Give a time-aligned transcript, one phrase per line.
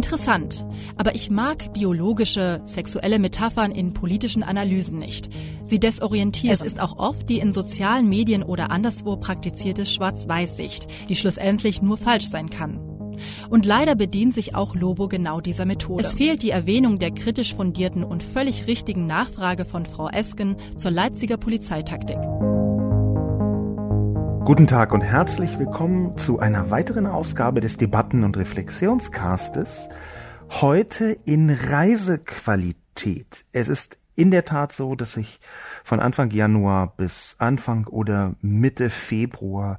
[0.00, 0.64] Interessant,
[0.96, 5.28] aber ich mag biologische, sexuelle Metaphern in politischen Analysen nicht.
[5.66, 6.54] Sie desorientieren.
[6.54, 11.98] Es ist auch oft die in sozialen Medien oder anderswo praktizierte Schwarz-Weiß-Sicht, die schlussendlich nur
[11.98, 12.80] falsch sein kann.
[13.50, 16.02] Und leider bedient sich auch Lobo genau dieser Methode.
[16.02, 20.92] Es fehlt die Erwähnung der kritisch fundierten und völlig richtigen Nachfrage von Frau Esken zur
[20.92, 22.16] Leipziger Polizeitaktik.
[24.50, 29.88] Guten Tag und herzlich willkommen zu einer weiteren Ausgabe des Debatten- und Reflexionscastes.
[30.50, 33.44] Heute in Reisequalität.
[33.52, 35.38] Es ist in der Tat so, dass ich
[35.84, 39.78] von Anfang Januar bis Anfang oder Mitte Februar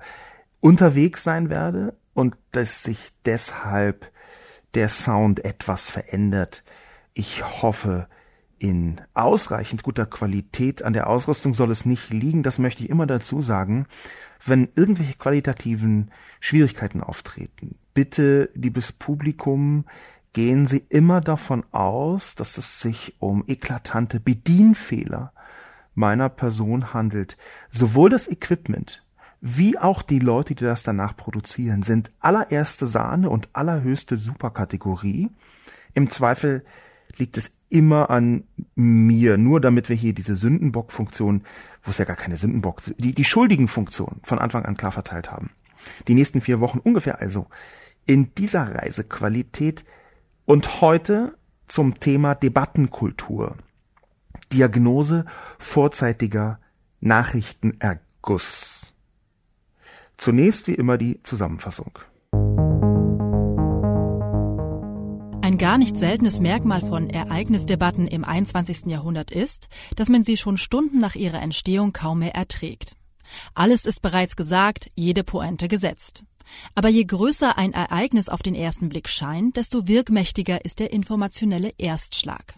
[0.62, 4.10] unterwegs sein werde und dass sich deshalb
[4.74, 6.64] der Sound etwas verändert.
[7.14, 8.08] Ich hoffe,
[8.58, 10.84] in ausreichend guter Qualität.
[10.84, 13.88] An der Ausrüstung soll es nicht liegen, das möchte ich immer dazu sagen
[14.46, 19.86] wenn irgendwelche qualitativen Schwierigkeiten auftreten, bitte, liebes Publikum,
[20.34, 25.34] gehen Sie immer davon aus, dass es sich um eklatante Bedienfehler
[25.94, 27.38] meiner Person handelt.
[27.70, 29.04] Sowohl das Equipment
[29.42, 35.32] wie auch die Leute, die das danach produzieren, sind allererste Sahne und allerhöchste Superkategorie.
[35.96, 36.64] Im Zweifel
[37.18, 38.44] liegt es immer an
[38.76, 41.44] mir, nur damit wir hier diese Sündenbock-Funktion,
[41.84, 45.32] wo es ja gar keine Sündenbock, die, die schuldigen Funktion von Anfang an klar verteilt
[45.32, 45.52] haben.
[46.08, 47.48] Die nächsten vier Wochen ungefähr also
[48.06, 49.86] in dieser Reisequalität
[50.46, 51.38] und heute
[51.68, 53.56] zum Thema Debattenkultur.
[54.52, 55.26] Diagnose
[55.58, 56.60] vorzeitiger
[57.00, 58.94] Nachrichtenerguss.
[60.18, 61.98] Zunächst wie immer die Zusammenfassung.
[65.62, 68.88] Gar nicht seltenes Merkmal von Ereignisdebatten im 21.
[68.88, 72.96] Jahrhundert ist, dass man sie schon Stunden nach ihrer Entstehung kaum mehr erträgt.
[73.54, 76.24] Alles ist bereits gesagt, jede Pointe gesetzt.
[76.74, 81.74] Aber je größer ein Ereignis auf den ersten Blick scheint, desto wirkmächtiger ist der informationelle
[81.78, 82.56] Erstschlag.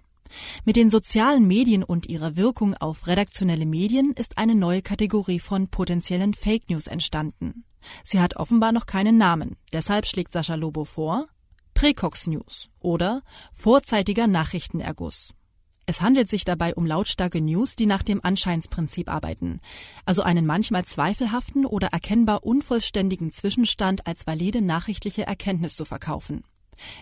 [0.63, 5.67] Mit den sozialen Medien und ihrer Wirkung auf redaktionelle Medien ist eine neue Kategorie von
[5.67, 7.65] potenziellen Fake News entstanden.
[8.05, 9.57] Sie hat offenbar noch keinen Namen.
[9.73, 11.27] Deshalb schlägt Sascha Lobo vor,
[11.73, 15.33] Precox News oder vorzeitiger Nachrichtenerguss.
[15.85, 19.59] Es handelt sich dabei um lautstarke News, die nach dem Anscheinsprinzip arbeiten,
[20.05, 26.43] also einen manchmal zweifelhaften oder erkennbar unvollständigen Zwischenstand als valide nachrichtliche Erkenntnis zu verkaufen.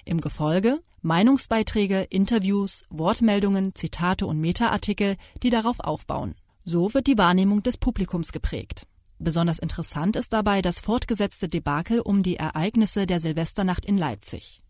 [0.04, 6.36] Im Gefolge Meinungsbeiträge, Interviews, Wortmeldungen, Zitate und Metaartikel, die darauf aufbauen.
[6.64, 8.86] So wird die Wahrnehmung des Publikums geprägt.
[9.18, 14.61] Besonders interessant ist dabei das fortgesetzte Debakel um die Ereignisse der Silvesternacht in Leipzig.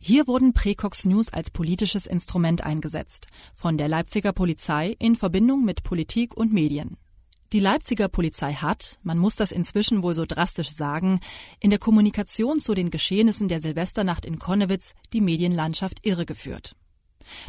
[0.00, 5.82] Hier wurden Precox News als politisches Instrument eingesetzt, von der Leipziger Polizei in Verbindung mit
[5.82, 6.96] Politik und Medien.
[7.52, 11.20] Die Leipziger Polizei hat, man muss das inzwischen wohl so drastisch sagen,
[11.60, 16.76] in der Kommunikation zu den Geschehnissen der Silvesternacht in Konnewitz die Medienlandschaft irregeführt.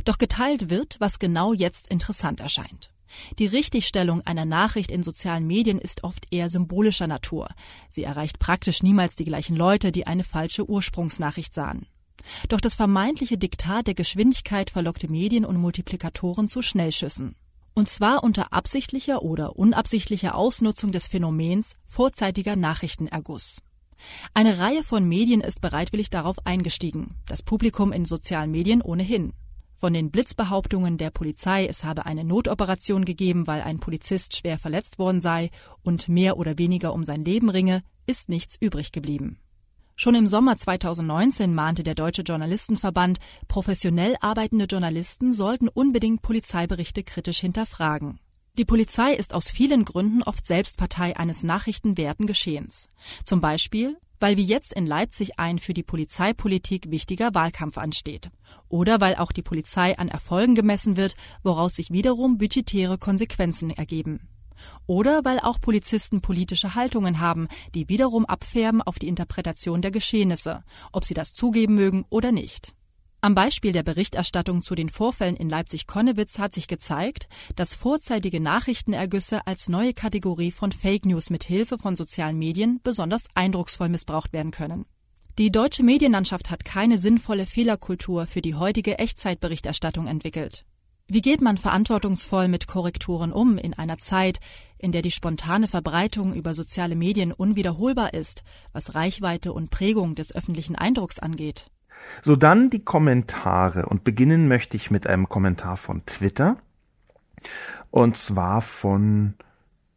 [0.05, 2.91] Doch geteilt wird, was genau jetzt interessant erscheint.
[3.39, 7.49] Die Richtigstellung einer Nachricht in sozialen Medien ist oft eher symbolischer Natur.
[7.89, 11.87] Sie erreicht praktisch niemals die gleichen Leute, die eine falsche Ursprungsnachricht sahen.
[12.47, 17.35] Doch das vermeintliche Diktat der Geschwindigkeit verlockte Medien und Multiplikatoren zu Schnellschüssen.
[17.73, 23.61] Und zwar unter absichtlicher oder unabsichtlicher Ausnutzung des Phänomens vorzeitiger Nachrichtenerguss.
[24.33, 29.33] Eine Reihe von Medien ist bereitwillig darauf eingestiegen, das Publikum in sozialen Medien ohnehin.
[29.75, 34.99] Von den Blitzbehauptungen der Polizei, es habe eine Notoperation gegeben, weil ein Polizist schwer verletzt
[34.99, 35.51] worden sei
[35.83, 39.39] und mehr oder weniger um sein Leben ringe, ist nichts übrig geblieben.
[40.01, 47.41] Schon im Sommer 2019 mahnte der Deutsche Journalistenverband, professionell arbeitende Journalisten sollten unbedingt Polizeiberichte kritisch
[47.41, 48.17] hinterfragen.
[48.57, 52.87] Die Polizei ist aus vielen Gründen oft selbst Partei eines nachrichtenwerten Geschehens.
[53.25, 58.29] Zum Beispiel weil wie jetzt in Leipzig ein für die Polizeipolitik wichtiger Wahlkampf ansteht.
[58.67, 64.27] Oder weil auch die Polizei an Erfolgen gemessen wird, woraus sich wiederum budgetäre Konsequenzen ergeben.
[64.87, 70.63] Oder weil auch Polizisten politische Haltungen haben, die wiederum abfärben auf die Interpretation der Geschehnisse,
[70.91, 72.73] ob sie das zugeben mögen oder nicht.
[73.21, 77.27] Am Beispiel der Berichterstattung zu den Vorfällen in Leipzig-Konnewitz hat sich gezeigt,
[77.57, 83.25] dass vorzeitige Nachrichtenergüsse als neue Kategorie von Fake News mit Hilfe von sozialen Medien besonders
[83.33, 84.85] eindrucksvoll missbraucht werden können.
[85.37, 90.65] Die deutsche Medienlandschaft hat keine sinnvolle Fehlerkultur für die heutige Echtzeitberichterstattung entwickelt.
[91.11, 94.39] Wie geht man verantwortungsvoll mit Korrekturen um in einer Zeit,
[94.77, 100.35] in der die spontane Verbreitung über soziale Medien unwiederholbar ist, was Reichweite und Prägung des
[100.35, 101.71] öffentlichen Eindrucks angeht?
[102.21, 106.57] So dann die Kommentare und beginnen möchte ich mit einem Kommentar von Twitter
[107.89, 109.33] und zwar von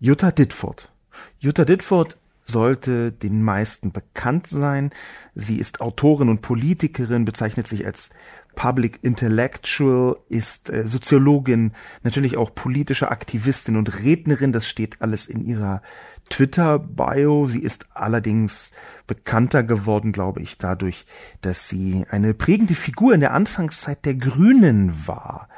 [0.01, 0.91] Jutta Ditford.
[1.39, 4.91] Jutta Ditford sollte den meisten bekannt sein.
[5.35, 8.11] Sie ist Autorin und Politikerin, bezeichnet sich als
[8.55, 11.73] Public Intellectual, ist äh, Soziologin,
[12.03, 14.53] natürlich auch politische Aktivistin und Rednerin.
[14.53, 15.83] Das steht alles in ihrer
[16.29, 17.47] Twitter-Bio.
[17.47, 18.73] Sie ist allerdings
[19.07, 21.07] bekannter geworden, glaube ich, dadurch,
[21.41, 25.49] dass sie eine prägende Figur in der Anfangszeit der Grünen war.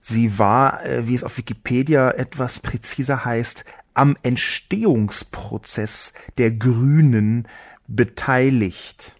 [0.00, 3.64] Sie war, äh, wie es auf Wikipedia etwas präziser heißt,
[3.98, 7.48] am Entstehungsprozess der Grünen
[7.88, 9.16] beteiligt.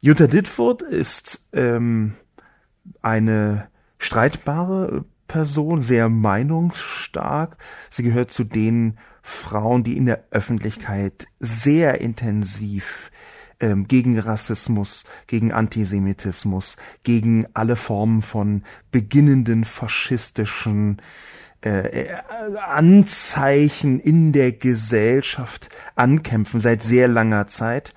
[0.00, 2.14] Jutta Ditford ist ähm,
[3.00, 3.68] eine
[3.98, 7.56] streitbare Person, sehr meinungsstark.
[7.90, 13.10] Sie gehört zu den Frauen, die in der Öffentlichkeit sehr intensiv
[13.60, 21.00] ähm, gegen Rassismus, gegen Antisemitismus, gegen alle Formen von beginnenden faschistischen
[21.64, 22.08] äh,
[22.68, 27.94] Anzeichen in der Gesellschaft ankämpfen seit sehr langer Zeit.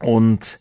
[0.00, 0.58] Und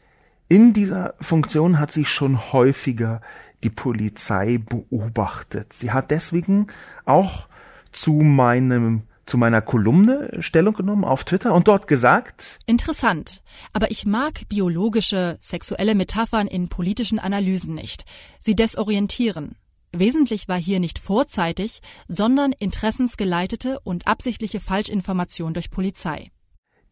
[0.47, 3.21] in dieser Funktion hat sie schon häufiger
[3.63, 5.73] die Polizei beobachtet.
[5.73, 6.67] Sie hat deswegen
[7.05, 7.47] auch
[7.91, 12.59] zu meinem zu meiner Kolumne Stellung genommen auf Twitter und dort gesagt.
[12.67, 13.41] Interessant.
[13.73, 18.05] Aber ich mag biologische, sexuelle Metaphern in politischen Analysen nicht.
[18.39, 19.55] Sie desorientieren.
[19.97, 26.31] Wesentlich war hier nicht vorzeitig, sondern interessensgeleitete und absichtliche Falschinformation durch Polizei.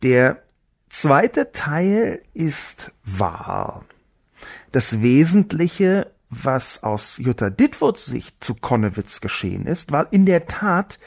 [0.04, 0.42] Der
[0.90, 3.84] zweite Teil ist wahr.
[4.72, 10.98] Das Wesentliche, was aus Jutta Dittwurds Sicht zu Konnewitz geschehen ist, war in der Tat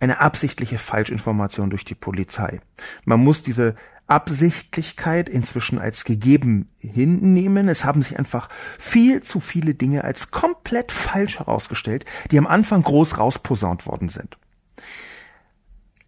[0.00, 2.60] eine absichtliche Falschinformation durch die Polizei.
[3.04, 7.68] Man muss diese Absichtlichkeit inzwischen als gegeben hinnehmen.
[7.68, 8.48] Es haben sich einfach
[8.78, 14.36] viel zu viele Dinge als komplett falsch herausgestellt, die am Anfang groß rausposaunt worden sind.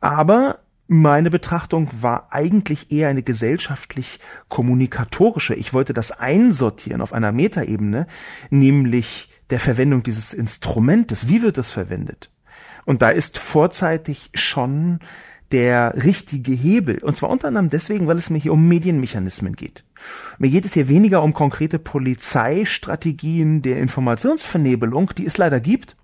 [0.01, 5.55] Aber meine Betrachtung war eigentlich eher eine gesellschaftlich kommunikatorische.
[5.55, 8.07] Ich wollte das einsortieren auf einer Metaebene,
[8.51, 11.29] nämlich der Verwendung dieses Instrumentes.
[11.29, 12.31] Wie wird das verwendet?
[12.85, 15.01] Und da ist vorzeitig schon
[15.57, 17.03] der richtige Hebel.
[17.03, 19.85] Und zwar unter anderem deswegen, weil es mir hier um Medienmechanismen geht.
[20.37, 25.97] Mir geht es hier weniger um konkrete Polizeistrategien der Informationsvernebelung, die es leider gibt,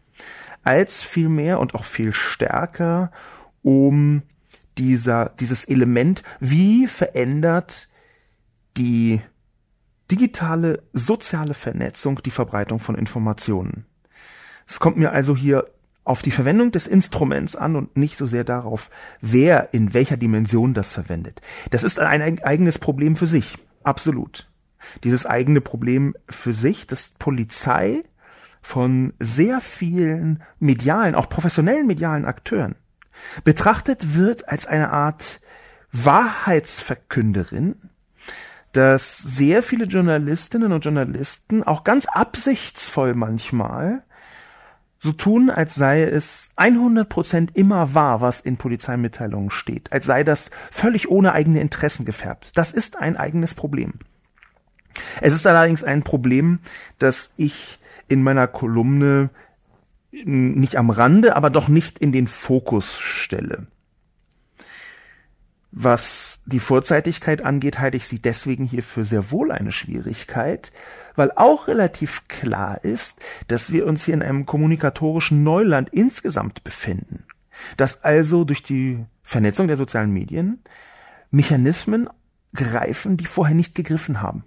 [0.62, 3.12] als vielmehr und auch viel stärker
[3.60, 4.22] um
[4.78, 7.90] dieser, dieses Element, wie verändert
[8.78, 9.20] die
[10.10, 13.84] digitale soziale Vernetzung die Verbreitung von Informationen.
[14.66, 15.66] Es kommt mir also hier
[16.04, 18.90] auf die Verwendung des Instruments an und nicht so sehr darauf,
[19.20, 21.40] wer in welcher Dimension das verwendet.
[21.70, 23.58] Das ist ein eigenes Problem für sich.
[23.84, 24.48] Absolut.
[25.04, 28.02] Dieses eigene Problem für sich, dass Polizei
[28.60, 32.76] von sehr vielen medialen, auch professionellen medialen Akteuren
[33.44, 35.40] betrachtet wird als eine Art
[35.92, 37.76] Wahrheitsverkünderin,
[38.72, 44.02] dass sehr viele Journalistinnen und Journalisten auch ganz absichtsvoll manchmal
[45.02, 50.52] so tun, als sei es 100% immer wahr, was in Polizeimitteilungen steht, als sei das
[50.70, 52.52] völlig ohne eigene Interessen gefärbt.
[52.54, 53.94] Das ist ein eigenes Problem.
[55.20, 56.60] Es ist allerdings ein Problem,
[57.00, 59.30] das ich in meiner Kolumne
[60.12, 63.66] nicht am Rande, aber doch nicht in den Fokus stelle.
[65.74, 70.70] Was die Vorzeitigkeit angeht, halte ich sie deswegen hier für sehr wohl eine Schwierigkeit,
[71.16, 77.24] weil auch relativ klar ist, dass wir uns hier in einem kommunikatorischen Neuland insgesamt befinden.
[77.78, 80.60] Dass also durch die Vernetzung der sozialen Medien
[81.30, 82.06] Mechanismen
[82.54, 84.44] greifen, die vorher nicht gegriffen haben.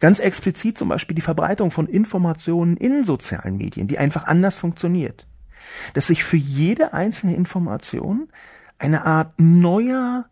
[0.00, 5.24] Ganz explizit zum Beispiel die Verbreitung von Informationen in sozialen Medien, die einfach anders funktioniert.
[5.94, 8.28] Dass sich für jede einzelne Information
[8.82, 10.26] eine Art neuer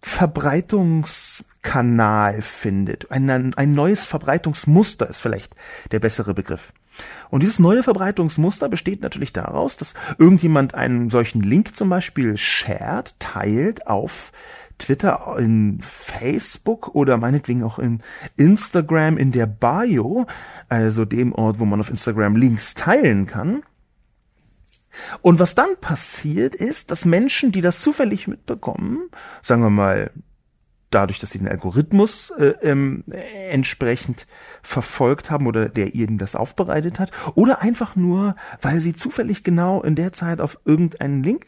[0.00, 3.10] Verbreitungskanal findet.
[3.10, 5.54] Ein, ein neues Verbreitungsmuster ist vielleicht
[5.92, 6.72] der bessere Begriff.
[7.30, 13.14] Und dieses neue Verbreitungsmuster besteht natürlich daraus, dass irgendjemand einen solchen Link zum Beispiel shared,
[13.18, 14.32] teilt auf
[14.78, 18.00] Twitter, in Facebook oder meinetwegen auch in
[18.36, 20.26] Instagram in der Bio,
[20.68, 23.62] also dem Ort, wo man auf Instagram Links teilen kann.
[25.20, 29.08] Und was dann passiert ist, dass Menschen, die das zufällig mitbekommen,
[29.42, 30.10] sagen wir mal
[30.94, 33.04] dadurch, dass sie den Algorithmus äh, ähm,
[33.50, 34.26] entsprechend
[34.62, 39.82] verfolgt haben oder der ihnen das aufbereitet hat, oder einfach nur, weil sie zufällig genau
[39.82, 41.46] in der Zeit auf irgendeinen Link,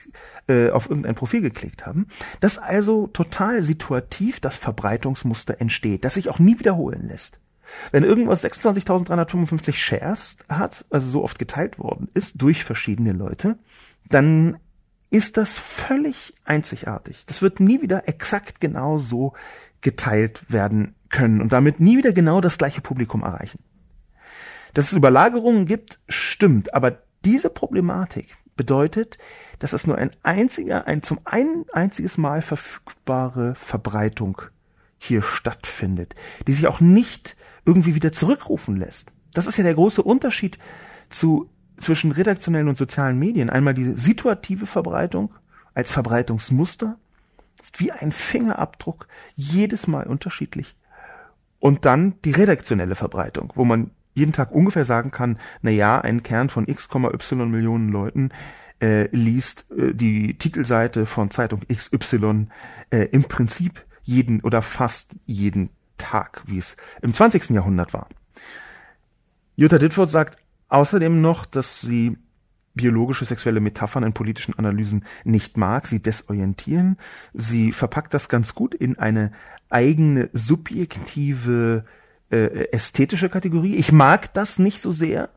[0.48, 2.08] äh, auf irgendein Profil geklickt haben,
[2.40, 7.40] dass also total situativ das Verbreitungsmuster entsteht, das sich auch nie wiederholen lässt.
[7.92, 13.58] Wenn irgendwas 26.355 Shares hat, also so oft geteilt worden ist durch verschiedene Leute,
[14.08, 14.58] dann
[15.10, 17.24] ist das völlig einzigartig.
[17.26, 19.34] Das wird nie wieder exakt genau so
[19.80, 23.60] geteilt werden können und damit nie wieder genau das gleiche Publikum erreichen.
[24.72, 29.18] Dass es Überlagerungen gibt, stimmt, aber diese Problematik bedeutet,
[29.58, 34.42] dass es nur ein einziger, ein zum ein einziges Mal verfügbare Verbreitung
[35.04, 36.14] hier stattfindet,
[36.46, 39.12] die sich auch nicht irgendwie wieder zurückrufen lässt.
[39.32, 40.58] Das ist ja der große Unterschied
[41.10, 43.50] zu zwischen redaktionellen und sozialen Medien.
[43.50, 45.34] Einmal die situative Verbreitung
[45.74, 46.96] als Verbreitungsmuster,
[47.76, 50.76] wie ein Fingerabdruck, jedes Mal unterschiedlich.
[51.58, 56.22] Und dann die redaktionelle Verbreitung, wo man jeden Tag ungefähr sagen kann, na ja, ein
[56.22, 58.30] Kern von x,y Millionen Leuten
[58.80, 62.46] äh, liest äh, die Titelseite von Zeitung XY
[62.90, 67.50] äh, im Prinzip jeden oder fast jeden Tag, wie es im 20.
[67.50, 68.08] Jahrhundert war.
[69.56, 72.16] Jutta Ditford sagt außerdem noch, dass sie
[72.74, 76.98] biologische sexuelle Metaphern in politischen Analysen nicht mag, sie desorientieren.
[77.32, 79.32] Sie verpackt das ganz gut in eine
[79.70, 81.84] eigene subjektive
[82.30, 83.76] äh, ästhetische Kategorie.
[83.76, 85.30] Ich mag das nicht so sehr,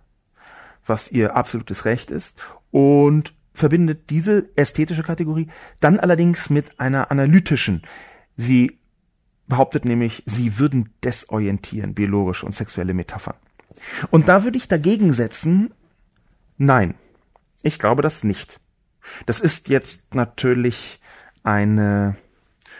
[0.86, 5.47] was ihr absolutes Recht ist, und verbindet diese ästhetische Kategorie
[5.79, 7.81] dann allerdings mit einer analytischen.
[8.38, 8.79] Sie
[9.48, 13.36] behauptet nämlich, sie würden desorientieren, biologische und sexuelle Metaphern.
[14.12, 15.74] Und da würde ich dagegen setzen,
[16.58, 16.96] nein,
[17.63, 18.60] ich glaube das nicht.
[19.25, 21.00] Das ist jetzt natürlich
[21.44, 22.17] eine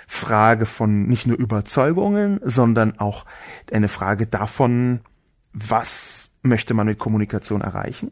[0.08, 3.26] Frage von nicht nur Überzeugungen, sondern auch
[3.72, 5.02] eine Frage davon,
[5.54, 8.12] was möchte man mit Kommunikation erreichen.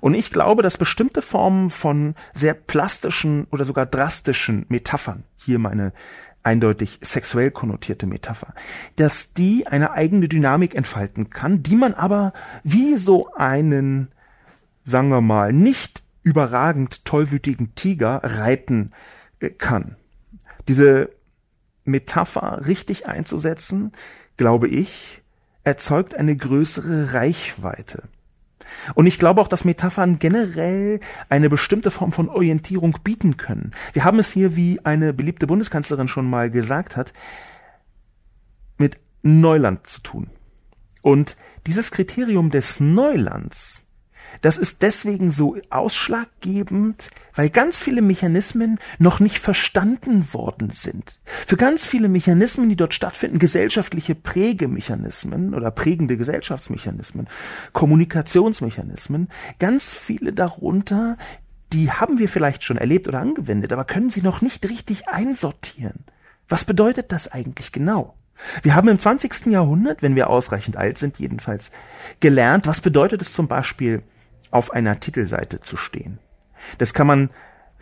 [0.00, 5.92] Und ich glaube, dass bestimmte Formen von sehr plastischen oder sogar drastischen Metaphern, hier meine
[6.44, 8.54] eindeutig sexuell konnotierte Metapher,
[8.96, 14.12] dass die eine eigene Dynamik entfalten kann, die man aber wie so einen,
[14.84, 18.92] sagen wir mal, nicht überragend tollwütigen Tiger reiten
[19.40, 19.96] äh, kann.
[20.68, 21.10] Diese
[21.84, 23.92] Metapher richtig einzusetzen,
[24.36, 25.22] glaube ich,
[25.64, 28.04] erzeugt eine größere Reichweite.
[28.94, 33.72] Und ich glaube auch, dass Metaphern generell eine bestimmte Form von Orientierung bieten können.
[33.92, 37.12] Wir haben es hier, wie eine beliebte Bundeskanzlerin schon mal gesagt hat,
[38.78, 40.30] mit Neuland zu tun.
[41.02, 43.83] Und dieses Kriterium des Neulands
[44.40, 51.20] das ist deswegen so ausschlaggebend, weil ganz viele Mechanismen noch nicht verstanden worden sind.
[51.24, 57.28] Für ganz viele Mechanismen, die dort stattfinden, gesellschaftliche Prägemechanismen oder prägende Gesellschaftsmechanismen,
[57.72, 61.16] Kommunikationsmechanismen, ganz viele darunter,
[61.72, 66.04] die haben wir vielleicht schon erlebt oder angewendet, aber können sie noch nicht richtig einsortieren.
[66.48, 68.14] Was bedeutet das eigentlich genau?
[68.62, 69.46] Wir haben im 20.
[69.46, 71.70] Jahrhundert, wenn wir ausreichend alt sind jedenfalls,
[72.20, 74.02] gelernt, was bedeutet es zum Beispiel,
[74.54, 76.18] auf einer Titelseite zu stehen.
[76.78, 77.30] Das kann man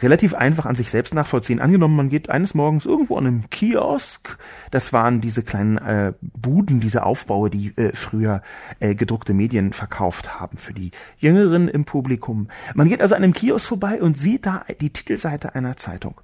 [0.03, 1.61] relativ einfach an sich selbst nachvollziehen.
[1.61, 4.37] Angenommen, man geht eines Morgens irgendwo an einem Kiosk.
[4.71, 8.43] Das waren diese kleinen äh, Buden, diese Aufbaue, die äh, früher
[8.81, 12.49] äh, gedruckte Medien verkauft haben für die Jüngeren im Publikum.
[12.75, 16.21] Man geht also an einem Kiosk vorbei und sieht da die Titelseite einer Zeitung.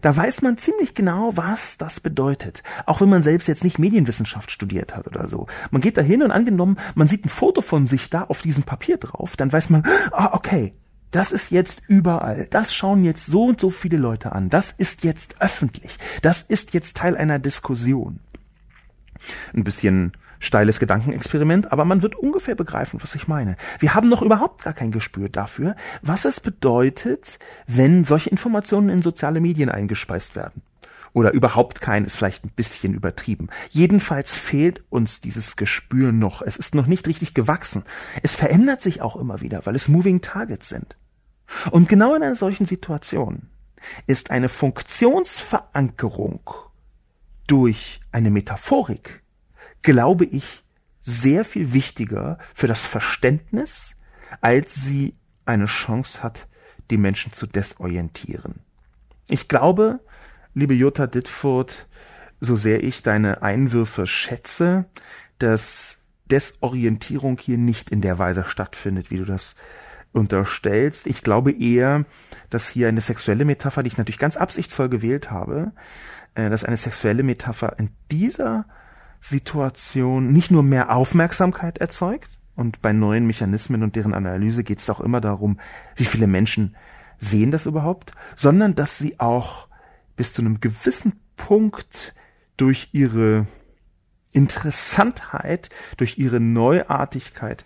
[0.00, 2.62] Da weiß man ziemlich genau, was das bedeutet.
[2.86, 5.46] Auch wenn man selbst jetzt nicht Medienwissenschaft studiert hat oder so.
[5.70, 8.64] Man geht da hin und angenommen, man sieht ein Foto von sich da auf diesem
[8.64, 10.74] Papier drauf, dann weiß man, ah, okay,
[11.10, 12.46] das ist jetzt überall.
[12.50, 14.48] Das schauen jetzt so und so viele Leute an.
[14.50, 15.96] Das ist jetzt öffentlich.
[16.22, 18.20] Das ist jetzt Teil einer Diskussion.
[19.54, 23.56] Ein bisschen steiles Gedankenexperiment, aber man wird ungefähr begreifen, was ich meine.
[23.78, 29.02] Wir haben noch überhaupt gar kein Gespür dafür, was es bedeutet, wenn solche Informationen in
[29.02, 30.62] soziale Medien eingespeist werden.
[31.12, 33.48] Oder überhaupt kein ist vielleicht ein bisschen übertrieben.
[33.70, 36.42] Jedenfalls fehlt uns dieses Gespür noch.
[36.42, 37.84] Es ist noch nicht richtig gewachsen.
[38.22, 40.96] Es verändert sich auch immer wieder, weil es Moving Targets sind.
[41.70, 43.48] Und genau in einer solchen Situation
[44.06, 46.40] ist eine Funktionsverankerung
[47.46, 49.22] durch eine Metaphorik,
[49.82, 50.64] glaube ich,
[51.00, 53.96] sehr viel wichtiger für das Verständnis,
[54.40, 56.46] als sie eine Chance hat,
[56.90, 58.60] die Menschen zu desorientieren.
[59.28, 60.00] Ich glaube,
[60.54, 61.86] liebe Jutta Ditfurth,
[62.40, 64.86] so sehr ich deine Einwürfe schätze,
[65.38, 65.98] dass
[66.30, 69.56] Desorientierung hier nicht in der Weise stattfindet, wie du das
[70.12, 71.06] unterstellst.
[71.06, 72.04] Ich glaube eher,
[72.48, 75.72] dass hier eine sexuelle Metapher, die ich natürlich ganz absichtsvoll gewählt habe,
[76.34, 78.64] äh, dass eine sexuelle Metapher in dieser
[79.20, 84.90] Situation nicht nur mehr Aufmerksamkeit erzeugt, und bei neuen Mechanismen und deren Analyse geht es
[84.90, 85.58] auch immer darum,
[85.96, 86.76] wie viele Menschen
[87.16, 89.68] sehen das überhaupt, sondern dass sie auch
[90.20, 92.14] bis zu einem gewissen Punkt
[92.58, 93.46] durch ihre
[94.32, 97.64] Interessantheit, durch ihre Neuartigkeit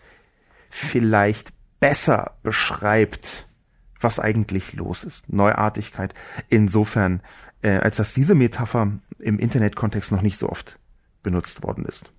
[0.70, 3.48] vielleicht besser beschreibt,
[4.00, 5.28] was eigentlich los ist.
[5.32, 6.14] Neuartigkeit
[6.48, 7.22] insofern,
[7.62, 10.78] äh, als dass diese Metapher im Internetkontext noch nicht so oft
[11.24, 12.12] benutzt worden ist.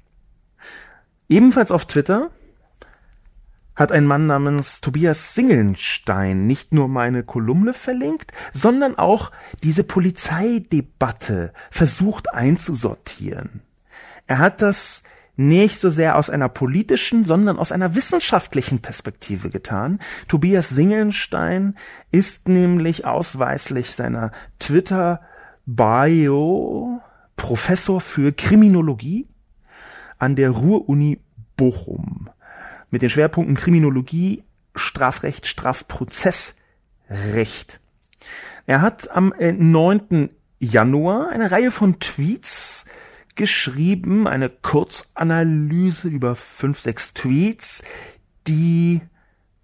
[1.30, 2.30] Ebenfalls auf Twitter
[3.76, 9.32] hat ein Mann namens Tobias Singelnstein nicht nur meine Kolumne verlinkt, sondern auch
[9.64, 13.62] diese Polizeidebatte versucht einzusortieren.
[14.28, 15.04] Er hat das
[15.38, 20.00] nicht so sehr aus einer politischen, sondern aus einer wissenschaftlichen Perspektive getan.
[20.30, 21.76] Tobias Singelnstein
[22.12, 25.26] ist nämlich ausweislich seiner Twitter-Bio
[27.36, 29.28] Professor für Kriminologie
[30.18, 31.20] an der Ruhr-Uni
[31.58, 32.30] Bochum
[32.92, 34.44] mit den Schwerpunkten Kriminologie,
[34.76, 37.80] Strafrecht, Strafprozessrecht.
[38.66, 40.02] Er hat am 9.
[40.12, 42.86] Äh, Januar eine Reihe von Tweets
[43.36, 47.84] geschrieben, eine Kurzanalyse über fünf, sechs Tweets,
[48.48, 49.02] die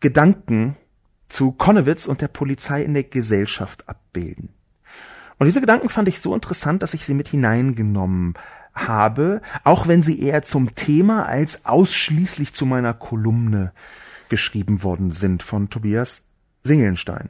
[0.01, 0.75] Gedanken
[1.29, 4.49] zu Konnewitz und der Polizei in der Gesellschaft abbilden.
[5.37, 8.33] Und diese Gedanken fand ich so interessant, dass ich sie mit hineingenommen
[8.73, 13.73] habe, auch wenn sie eher zum Thema als ausschließlich zu meiner Kolumne
[14.29, 16.23] geschrieben worden sind von Tobias
[16.63, 17.29] Singelnstein.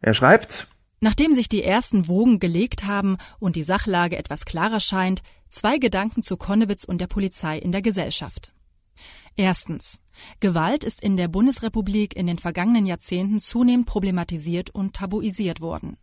[0.00, 0.68] Er schreibt,
[1.00, 6.22] Nachdem sich die ersten Wogen gelegt haben und die Sachlage etwas klarer scheint, zwei Gedanken
[6.22, 8.52] zu Konnewitz und der Polizei in der Gesellschaft.
[9.36, 10.02] Erstens.
[10.40, 15.96] Gewalt ist in der Bundesrepublik in den vergangenen Jahrzehnten zunehmend problematisiert und tabuisiert worden.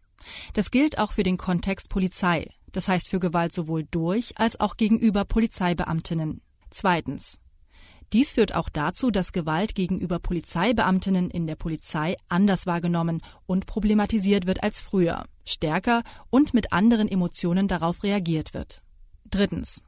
[0.54, 4.78] Das gilt auch für den Kontext Polizei, das heißt für Gewalt sowohl durch als auch
[4.78, 6.42] gegenüber Polizeibeamtinnen.
[6.70, 7.40] Zweitens.
[8.14, 14.46] Dies führt auch dazu, dass Gewalt gegenüber Polizeibeamtinnen in der Polizei anders wahrgenommen und problematisiert
[14.46, 18.84] wird als früher, stärker und mit anderen Emotionen darauf reagiert wird.
[19.28, 19.82] Drittens.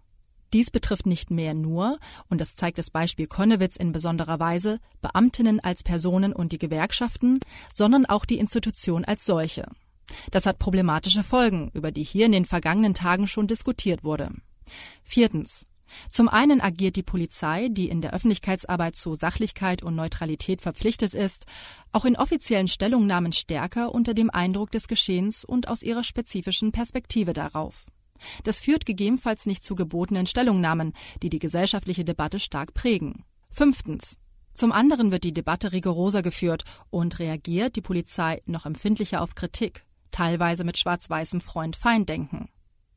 [0.51, 5.59] Dies betrifft nicht mehr nur, und das zeigt das Beispiel Konnewitz in besonderer Weise, Beamtinnen
[5.59, 7.39] als Personen und die Gewerkschaften,
[7.71, 9.67] sondern auch die Institution als solche.
[10.31, 14.31] Das hat problematische Folgen, über die hier in den vergangenen Tagen schon diskutiert wurde.
[15.03, 15.65] Viertens.
[16.07, 21.45] Zum einen agiert die Polizei, die in der Öffentlichkeitsarbeit zu Sachlichkeit und Neutralität verpflichtet ist,
[21.91, 27.33] auch in offiziellen Stellungnahmen stärker unter dem Eindruck des Geschehens und aus ihrer spezifischen Perspektive
[27.33, 27.87] darauf.
[28.43, 30.93] Das führt gegebenenfalls nicht zu gebotenen Stellungnahmen,
[31.23, 33.23] die die gesellschaftliche Debatte stark prägen.
[33.49, 34.17] Fünftens.
[34.53, 39.85] Zum anderen wird die Debatte rigoroser geführt und reagiert die Polizei noch empfindlicher auf Kritik
[40.11, 42.49] teilweise mit schwarz-weißem Freund-Feind-Denken.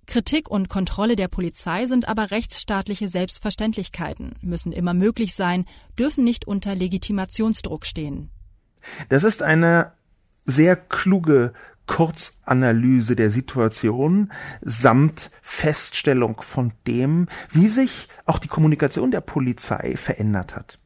[0.07, 5.64] Kritik und Kontrolle der Polizei sind aber rechtsstaatliche Selbstverständlichkeiten, müssen immer möglich sein,
[5.98, 8.31] dürfen nicht unter Legitimationsdruck stehen.
[9.09, 9.92] Das ist eine
[10.44, 11.53] sehr kluge
[11.87, 20.55] Kurzanalyse der Situation samt Feststellung von dem, wie sich auch die Kommunikation der Polizei verändert
[20.55, 20.79] hat.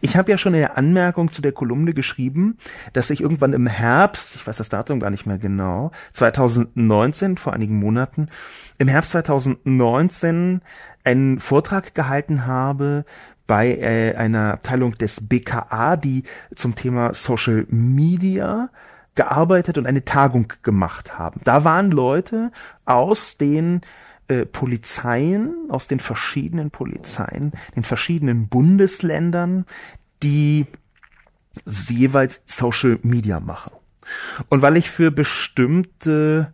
[0.00, 2.58] Ich habe ja schon in der Anmerkung zu der Kolumne geschrieben,
[2.92, 7.52] dass ich irgendwann im Herbst, ich weiß das Datum gar nicht mehr genau, 2019, vor
[7.52, 8.28] einigen Monaten,
[8.78, 10.60] im Herbst 2019
[11.04, 13.04] einen Vortrag gehalten habe
[13.46, 16.22] bei äh, einer Abteilung des BKA, die
[16.54, 18.70] zum Thema Social Media
[19.14, 21.40] gearbeitet und eine Tagung gemacht haben.
[21.44, 22.50] Da waren Leute
[22.84, 23.82] aus den
[24.32, 29.66] äh, Polizeien, aus den verschiedenen Polizeien, den verschiedenen Bundesländern,
[30.22, 30.66] die
[31.66, 33.72] jeweils Social Media machen.
[34.48, 36.52] Und weil ich für bestimmte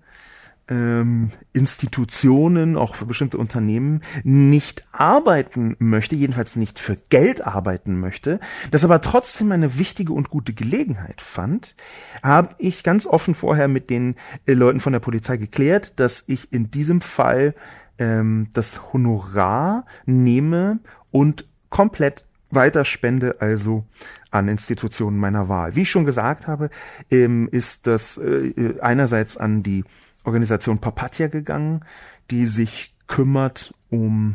[0.68, 8.40] ähm, Institutionen, auch für bestimmte Unternehmen nicht arbeiten möchte, jedenfalls nicht für Geld arbeiten möchte,
[8.70, 11.74] das aber trotzdem eine wichtige und gute Gelegenheit fand,
[12.22, 16.52] habe ich ganz offen vorher mit den äh, Leuten von der Polizei geklärt, dass ich
[16.52, 17.54] in diesem Fall
[17.98, 23.84] ähm, das Honorar nehme und komplett weiterspende also
[24.30, 25.76] an Institutionen meiner Wahl.
[25.76, 26.70] Wie ich schon gesagt habe,
[27.10, 29.84] ähm, ist das äh, einerseits an die
[30.28, 31.84] Organisation Papatia gegangen,
[32.30, 34.34] die sich kümmert um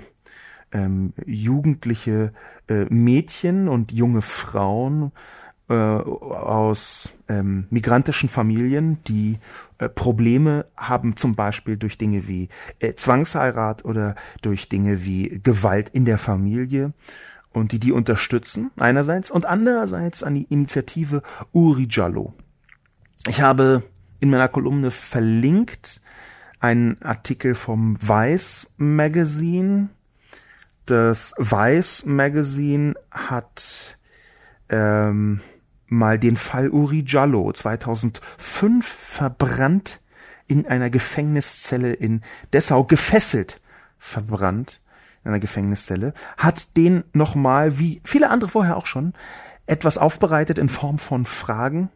[0.71, 2.33] ähm, jugendliche
[2.67, 5.11] äh, Mädchen und junge Frauen
[5.69, 9.37] äh, aus ähm, migrantischen Familien, die
[9.77, 15.89] äh, Probleme haben, zum Beispiel durch Dinge wie äh, Zwangsheirat oder durch Dinge wie Gewalt
[15.89, 16.93] in der Familie
[17.51, 22.33] und die die unterstützen, einerseits, und andererseits an die Initiative Uri Jallo.
[23.27, 23.83] Ich habe
[24.23, 25.99] in meiner Kolumne verlinkt
[26.61, 29.89] einen Artikel vom Vice Magazine.
[30.85, 33.97] Das Vice Magazine hat
[34.69, 35.41] ähm,
[35.87, 39.99] mal den Fall Uri Jallo 2005 verbrannt
[40.47, 42.21] in einer Gefängniszelle in
[42.53, 43.59] Dessau gefesselt
[43.97, 44.79] verbrannt
[45.25, 49.15] in einer Gefängniszelle, hat den nochmal, wie viele andere vorher auch schon,
[49.65, 51.89] etwas aufbereitet in Form von Fragen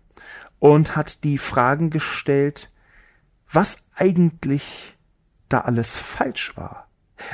[0.60, 2.72] und hat die Fragen gestellt,
[3.52, 4.98] was eigentlich
[5.50, 6.88] da alles falsch war,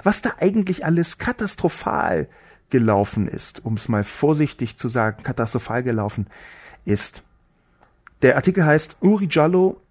[0.03, 2.29] was da eigentlich alles katastrophal
[2.69, 6.27] gelaufen ist, um es mal vorsichtig zu sagen, katastrophal gelaufen
[6.85, 7.23] ist.
[8.21, 9.81] Der Artikel heißt Uri Jallo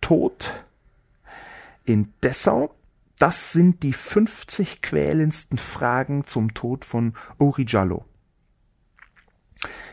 [0.00, 0.52] Tod
[1.84, 2.76] in Dessau
[3.18, 8.04] das sind die 50 quälendsten Fragen zum Tod von Uri Jallo.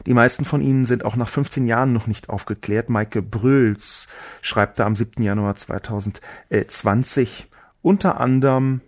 [0.06, 2.90] Die meisten von ihnen sind auch nach 15 Jahren noch nicht aufgeklärt.
[2.90, 4.08] Maike Brülls
[4.42, 5.22] schreibt da am 7.
[5.24, 7.50] Januar 2020
[7.82, 8.82] unter anderem,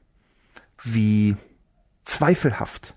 [0.81, 1.35] wie
[2.05, 2.95] zweifelhaft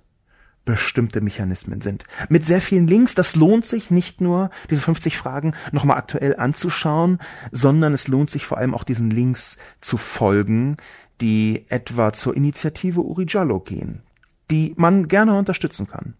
[0.68, 2.04] bestimmte Mechanismen sind.
[2.28, 7.20] Mit sehr vielen Links, das lohnt sich nicht nur, diese 50 Fragen nochmal aktuell anzuschauen,
[7.50, 10.76] sondern es lohnt sich vor allem auch diesen Links zu folgen,
[11.22, 14.02] die etwa zur Initiative Uri Jallo gehen,
[14.50, 16.17] die man gerne unterstützen kann.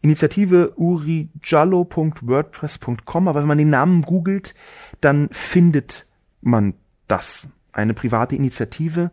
[0.00, 4.54] Initiative urijallo.wordpress.com, aber wenn man den Namen googelt,
[5.00, 6.06] dann findet
[6.40, 6.74] man
[7.08, 7.48] das.
[7.72, 9.10] Eine private Initiative,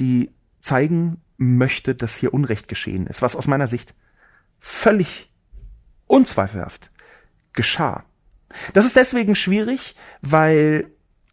[0.00, 3.94] die zeigen möchte, dass hier Unrecht geschehen ist, was aus meiner Sicht
[4.58, 5.30] völlig
[6.06, 6.90] unzweifelhaft
[7.52, 8.04] geschah.
[8.72, 10.90] Das ist deswegen schwierig, weil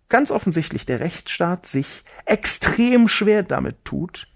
[0.08, 4.28] ganz offensichtlich der Rechtsstaat sich extrem schwer damit tut,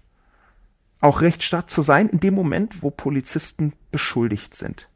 [1.00, 4.88] auch Rechtsstaat zu sein in dem Moment, wo Polizisten beschuldigt sind.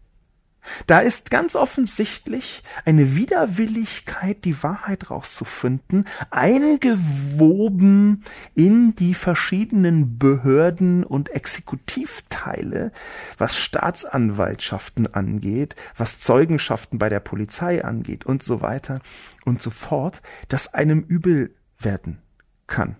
[0.86, 11.30] Da ist ganz offensichtlich eine Widerwilligkeit, die Wahrheit rauszufinden, eingewoben in die verschiedenen Behörden und
[11.30, 12.92] Exekutivteile,
[13.36, 19.00] was Staatsanwaltschaften angeht, was Zeugenschaften bei der Polizei angeht und so weiter
[19.44, 22.18] und so fort, das einem übel werden
[22.66, 22.96] kann.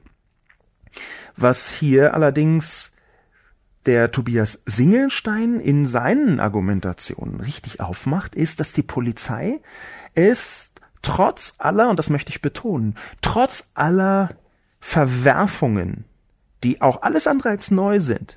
[1.40, 2.90] Was hier allerdings
[3.86, 9.60] der Tobias Singelstein in seinen Argumentationen richtig aufmacht, ist, dass die Polizei
[10.16, 14.30] es trotz aller, und das möchte ich betonen, trotz aller
[14.80, 16.06] Verwerfungen,
[16.64, 18.36] die auch alles andere als neu sind,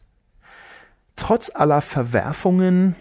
[1.15, 2.95] trotz aller Verwerfungen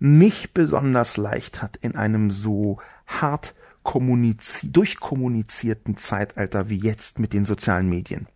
[0.00, 7.44] mich besonders leicht hat in einem so hart kommunizi durchkommunizierten Zeitalter wie jetzt mit den
[7.44, 8.26] sozialen Medien.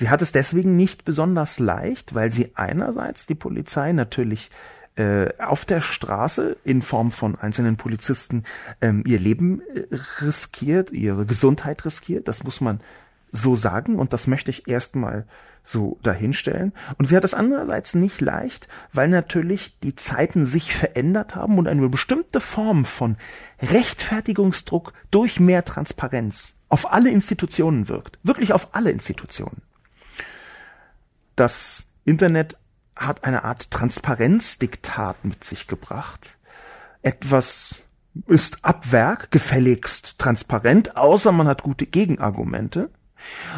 [0.00, 4.48] Sie hat es deswegen nicht besonders leicht, weil sie einerseits die Polizei natürlich
[4.96, 8.44] äh, auf der Straße in Form von einzelnen Polizisten
[8.80, 9.84] ähm, ihr Leben äh,
[10.22, 12.28] riskiert, ihre Gesundheit riskiert.
[12.28, 12.80] Das muss man
[13.30, 15.26] so sagen und das möchte ich erstmal
[15.62, 16.72] so dahinstellen.
[16.96, 21.68] Und sie hat es andererseits nicht leicht, weil natürlich die Zeiten sich verändert haben und
[21.68, 23.18] eine bestimmte Form von
[23.60, 28.18] Rechtfertigungsdruck durch mehr Transparenz auf alle Institutionen wirkt.
[28.22, 29.60] Wirklich auf alle Institutionen.
[31.40, 32.58] Das Internet
[32.94, 36.36] hat eine Art Transparenzdiktat mit sich gebracht.
[37.00, 37.84] Etwas
[38.26, 42.90] ist ab Werk gefälligst transparent, außer man hat gute Gegenargumente.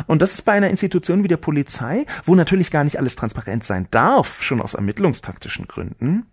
[0.06, 3.64] Und das ist bei einer Institution wie der Polizei, wo natürlich gar nicht alles transparent
[3.64, 6.26] sein darf, schon aus ermittlungstaktischen Gründen,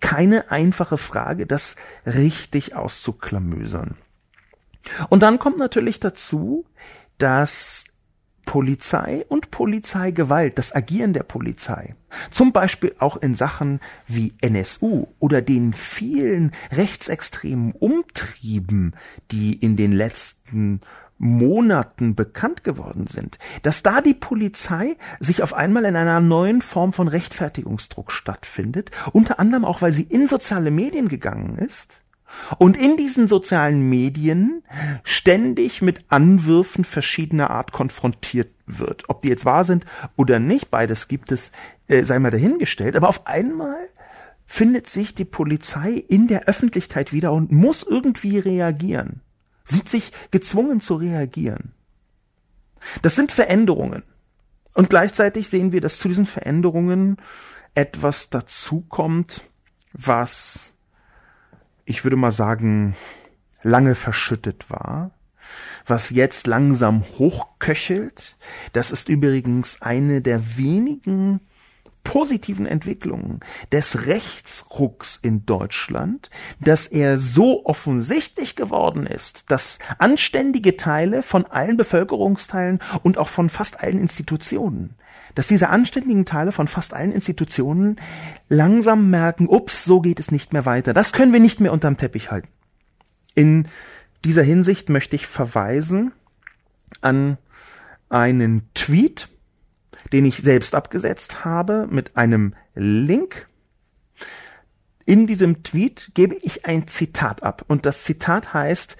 [0.00, 3.96] keine einfache Frage, das richtig auszuklamösern.
[5.08, 6.66] Und dann kommt natürlich dazu,
[7.16, 7.86] dass
[8.44, 11.94] Polizei und Polizeigewalt, das Agieren der Polizei,
[12.30, 18.94] zum Beispiel auch in Sachen wie NSU oder den vielen rechtsextremen Umtrieben,
[19.30, 20.80] die in den letzten
[21.18, 26.94] Monaten bekannt geworden sind, dass da die Polizei sich auf einmal in einer neuen Form
[26.94, 32.02] von Rechtfertigungsdruck stattfindet, unter anderem auch, weil sie in soziale Medien gegangen ist
[32.58, 34.62] und in diesen sozialen Medien
[35.02, 39.04] ständig mit Anwürfen verschiedener Art konfrontiert wird.
[39.08, 39.84] Ob die jetzt wahr sind
[40.16, 41.52] oder nicht, beides gibt es,
[41.88, 42.96] äh, sei mal dahingestellt.
[42.96, 43.88] Aber auf einmal
[44.46, 49.20] findet sich die Polizei in der Öffentlichkeit wieder und muss irgendwie reagieren.
[49.64, 51.72] Sieht sich gezwungen zu reagieren.
[53.02, 54.02] Das sind Veränderungen.
[54.74, 57.16] Und gleichzeitig sehen wir, dass zu diesen Veränderungen
[57.74, 59.42] etwas dazukommt,
[59.92, 60.74] was
[61.84, 62.96] ich würde mal sagen,
[63.62, 65.10] lange verschüttet war,
[65.86, 68.36] was jetzt langsam hochköchelt.
[68.72, 71.40] Das ist übrigens eine der wenigen
[72.04, 73.40] positiven Entwicklungen
[73.72, 81.76] des Rechtsrucks in Deutschland, dass er so offensichtlich geworden ist, dass anständige Teile von allen
[81.76, 84.94] Bevölkerungsteilen und auch von fast allen Institutionen,
[85.34, 88.00] dass diese anständigen Teile von fast allen Institutionen
[88.48, 90.92] langsam merken, ups, so geht es nicht mehr weiter.
[90.92, 92.48] Das können wir nicht mehr unterm Teppich halten.
[93.34, 93.68] In
[94.24, 96.12] dieser Hinsicht möchte ich verweisen
[97.00, 97.38] an
[98.08, 99.28] einen Tweet,
[100.12, 103.46] den ich selbst abgesetzt habe mit einem Link.
[105.06, 108.96] In diesem Tweet gebe ich ein Zitat ab und das Zitat heißt,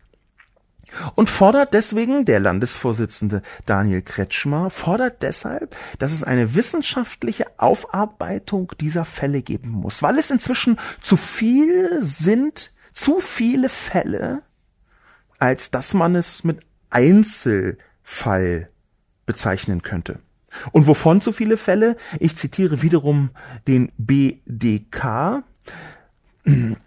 [1.16, 9.06] und fordert deswegen, der Landesvorsitzende Daniel Kretschmer, fordert deshalb, dass es eine wissenschaftliche Aufarbeitung dieser
[9.06, 14.44] Fälle geben muss, weil es inzwischen zu viele sind, zu viele Fälle,
[15.40, 18.70] als dass man es mit Einzelfall
[19.26, 20.20] bezeichnen könnte.
[20.72, 21.98] Und wovon so viele Fälle?
[22.20, 23.32] Ich zitiere wiederum
[23.68, 25.44] den BDK.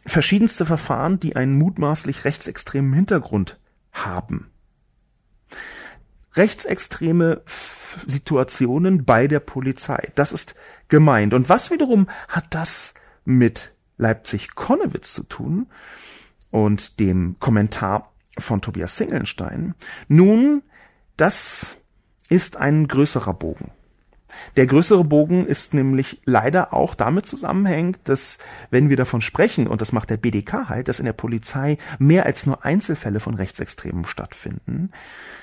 [0.06, 3.58] Verschiedenste Verfahren, die einen mutmaßlich rechtsextremen Hintergrund
[4.04, 4.50] haben.
[6.34, 7.42] Rechtsextreme
[8.06, 10.12] Situationen bei der Polizei.
[10.14, 10.54] Das ist
[10.88, 11.32] gemeint.
[11.32, 15.66] Und was wiederum hat das mit Leipzig-Konnewitz zu tun
[16.50, 19.74] und dem Kommentar von Tobias Singelstein?
[20.08, 20.62] Nun,
[21.16, 21.78] das
[22.28, 23.70] ist ein größerer Bogen.
[24.56, 28.38] Der größere Bogen ist nämlich leider auch damit zusammenhängt, dass
[28.70, 32.26] wenn wir davon sprechen, und das macht der BDK halt, dass in der Polizei mehr
[32.26, 34.90] als nur Einzelfälle von Rechtsextremen stattfinden,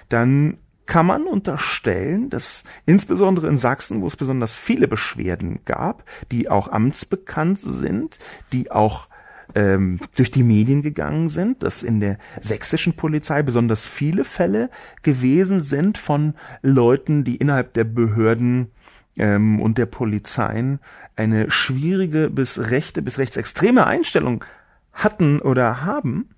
[0.09, 6.49] dann kann man unterstellen, dass insbesondere in Sachsen, wo es besonders viele Beschwerden gab, die
[6.49, 8.19] auch amtsbekannt sind,
[8.51, 9.07] die auch
[9.55, 14.69] ähm, durch die Medien gegangen sind, dass in der sächsischen Polizei besonders viele Fälle
[15.03, 18.71] gewesen sind von Leuten, die innerhalb der Behörden
[19.17, 20.79] ähm, und der Polizeien
[21.15, 24.43] eine schwierige bis rechte bis rechtsextreme Einstellung
[24.91, 26.29] hatten oder haben,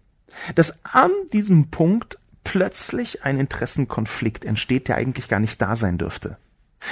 [0.56, 6.38] dass an diesem Punkt plötzlich ein Interessenkonflikt entsteht, der eigentlich gar nicht da sein dürfte.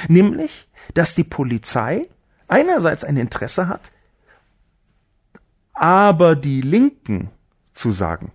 [0.08, 2.08] Nämlich, dass die Polizei
[2.48, 3.92] einerseits ein Interesse hat,
[5.74, 7.30] aber die Linken
[7.74, 8.32] zu sagen.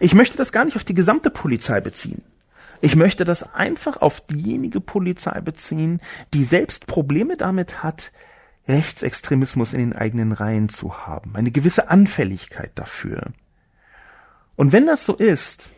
[0.00, 2.22] Ich möchte das gar nicht auf die gesamte Polizei beziehen.
[2.84, 6.00] Ich möchte das einfach auf diejenige Polizei beziehen,
[6.34, 8.10] die selbst Probleme damit hat,
[8.66, 13.32] Rechtsextremismus in den eigenen Reihen zu haben, eine gewisse Anfälligkeit dafür.
[14.56, 15.70] Und wenn das so ist,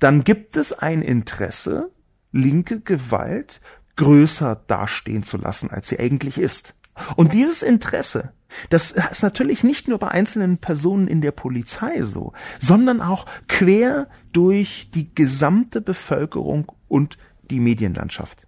[0.00, 1.90] dann gibt es ein Interesse,
[2.30, 3.62] linke Gewalt
[3.96, 6.74] größer dastehen zu lassen, als sie eigentlich ist.
[7.16, 8.34] Und dieses Interesse
[8.68, 14.08] das ist natürlich nicht nur bei einzelnen Personen in der Polizei so, sondern auch quer
[14.32, 18.46] durch die gesamte Bevölkerung und die Medienlandschaft.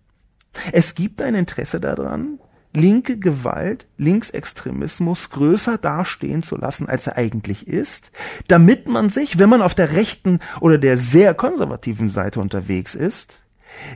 [0.73, 2.38] Es gibt ein Interesse daran,
[2.75, 8.12] linke Gewalt, Linksextremismus größer dastehen zu lassen, als er eigentlich ist,
[8.49, 13.41] damit man sich, wenn man auf der rechten oder der sehr konservativen Seite unterwegs ist,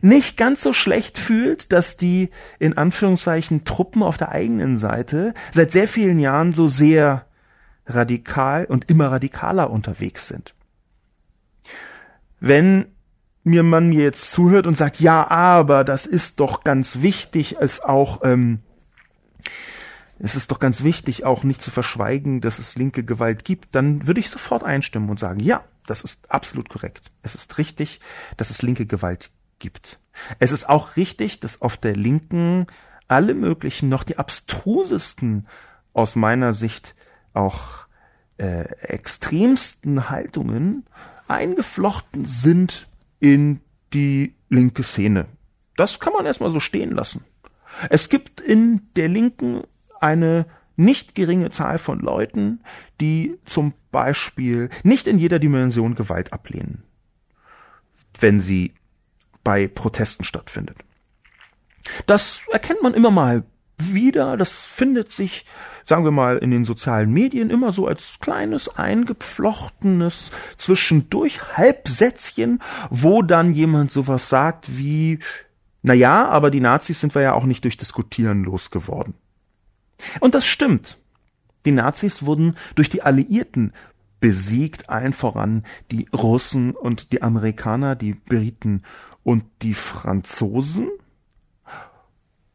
[0.02, 5.72] nicht ganz so schlecht fühlt, dass die in Anführungszeichen Truppen auf der eigenen Seite seit
[5.72, 7.26] sehr vielen Jahren so sehr
[7.86, 10.54] radikal und immer radikaler unterwegs sind.
[12.40, 12.86] Wenn
[13.44, 17.80] mir man mir jetzt zuhört und sagt, ja, aber das ist doch ganz wichtig, es
[17.80, 18.60] auch ähm,
[20.18, 24.06] es ist doch ganz wichtig, auch nicht zu verschweigen, dass es linke Gewalt gibt, dann
[24.06, 27.10] würde ich sofort einstimmen und sagen, ja, das ist absolut korrekt.
[27.22, 28.00] Es ist richtig,
[28.36, 29.98] dass es linke Gewalt gibt.
[30.38, 32.66] Es ist auch richtig, dass auf der Linken
[33.08, 35.46] alle möglichen, noch die abstrusesten,
[35.92, 36.94] aus meiner Sicht
[37.32, 37.86] auch
[38.38, 40.84] äh, extremsten Haltungen
[41.28, 42.86] eingeflochten sind
[43.18, 43.60] in
[43.94, 45.26] die linke Szene.
[45.76, 47.24] Das kann man erstmal so stehen lassen.
[47.90, 49.62] Es gibt in der Linken
[50.00, 52.60] eine nicht geringe Zahl von Leuten,
[53.00, 56.82] die zum Beispiel nicht in jeder Dimension Gewalt ablehnen,
[58.20, 58.74] wenn sie
[59.46, 60.78] bei Protesten stattfindet.
[62.06, 63.44] Das erkennt man immer mal
[63.78, 65.44] wieder, das findet sich,
[65.84, 73.22] sagen wir mal, in den sozialen Medien immer so als kleines eingepflochtenes zwischendurch Halbsätzchen, wo
[73.22, 75.20] dann jemand sowas sagt wie,
[75.80, 79.14] na ja, aber die Nazis sind wir ja auch nicht durch Diskutieren losgeworden.
[80.18, 80.98] Und das stimmt.
[81.66, 83.72] Die Nazis wurden durch die Alliierten
[84.18, 88.82] besiegt, allen voran die Russen und die Amerikaner, die Briten
[89.26, 90.88] und die Franzosen.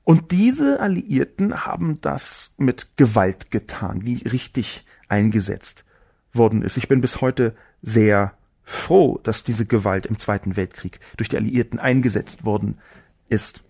[0.05, 5.84] Und diese Alliierten haben das mit Gewalt getan, die richtig eingesetzt
[6.31, 6.77] worden ist.
[6.77, 11.77] Ich bin bis heute sehr froh, dass diese Gewalt im Zweiten Weltkrieg durch die Alliierten
[11.77, 12.79] eingesetzt worden
[13.27, 13.63] ist.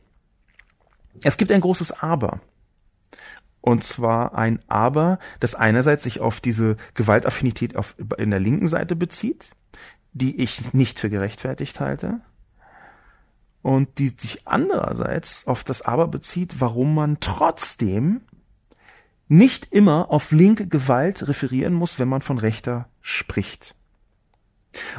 [1.24, 2.40] Es gibt ein großes Aber.
[3.62, 8.96] Und zwar ein Aber, das einerseits sich auf diese Gewaltaffinität auf, in der linken Seite
[8.96, 9.50] bezieht,
[10.14, 12.22] die ich nicht für gerechtfertigt halte,
[13.62, 18.22] und die sich andererseits auf das Aber bezieht, warum man trotzdem
[19.28, 23.76] nicht immer auf linke Gewalt referieren muss, wenn man von rechter spricht.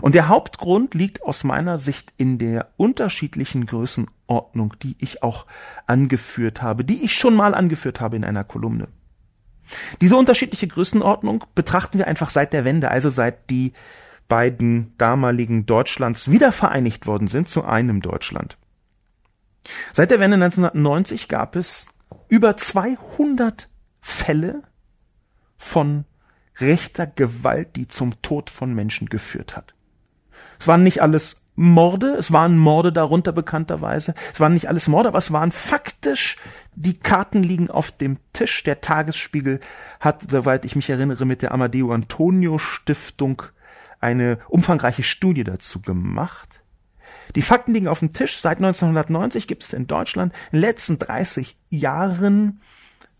[0.00, 5.46] Und der Hauptgrund liegt aus meiner Sicht in der unterschiedlichen Größenordnung, die ich auch
[5.86, 8.88] angeführt habe, die ich schon mal angeführt habe in einer Kolumne.
[10.00, 13.72] Diese unterschiedliche Größenordnung betrachten wir einfach seit der Wende, also seit die
[14.28, 18.56] beiden damaligen Deutschlands wieder vereinigt worden sind zu einem Deutschland.
[19.92, 21.86] Seit der Wende 1990 gab es
[22.28, 23.68] über 200
[24.00, 24.62] Fälle
[25.56, 26.04] von
[26.58, 29.74] rechter Gewalt, die zum Tod von Menschen geführt hat.
[30.58, 34.14] Es waren nicht alles Morde, es waren Morde darunter bekannterweise.
[34.32, 36.36] Es waren nicht alles Morde, aber es waren faktisch,
[36.74, 38.62] die Karten liegen auf dem Tisch.
[38.62, 39.60] Der Tagesspiegel
[40.00, 43.42] hat, soweit ich mich erinnere, mit der Amadeo Antonio Stiftung
[44.02, 46.62] eine umfangreiche Studie dazu gemacht.
[47.34, 48.36] Die Fakten liegen auf dem Tisch.
[48.36, 52.60] Seit 1990 gibt es in Deutschland in den letzten 30 Jahren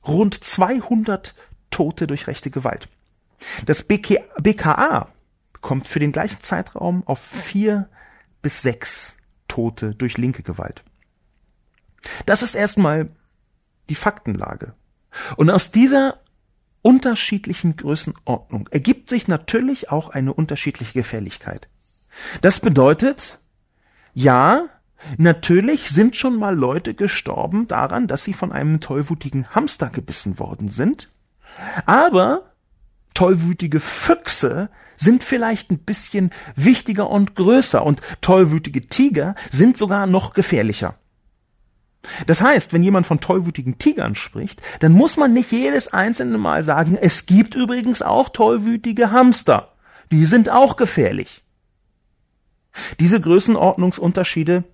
[0.07, 1.35] rund 200
[1.71, 2.89] Tote durch rechte Gewalt.
[3.67, 5.09] Das BK, BKA
[5.61, 7.89] kommt für den gleichen Zeitraum auf vier
[8.43, 9.17] bis sechs
[9.49, 10.83] Tote durch linke Gewalt.
[12.27, 13.09] Das ist erstmal
[13.89, 14.75] die Faktenlage.
[15.37, 16.22] Und aus dieser
[16.83, 21.69] unterschiedlichen Größenordnung ergibt sich natürlich auch eine unterschiedliche Gefährlichkeit.
[22.41, 23.39] Das bedeutet,
[24.15, 24.67] ja,
[25.17, 30.69] natürlich sind schon mal Leute gestorben daran, dass sie von einem tollwütigen Hamster gebissen worden
[30.69, 31.09] sind,
[31.87, 32.53] aber
[33.15, 40.33] tollwütige Füchse sind vielleicht ein bisschen wichtiger und größer und tollwütige Tiger sind sogar noch
[40.33, 40.97] gefährlicher.
[42.27, 46.65] Das heißt, wenn jemand von tollwütigen Tigern spricht, dann muss man nicht jedes einzelne Mal
[46.65, 49.73] sagen, es gibt übrigens auch tollwütige Hamster.
[50.11, 51.45] Die sind auch gefährlich.
[53.01, 54.65] Diese Größenordnungsunterschiede,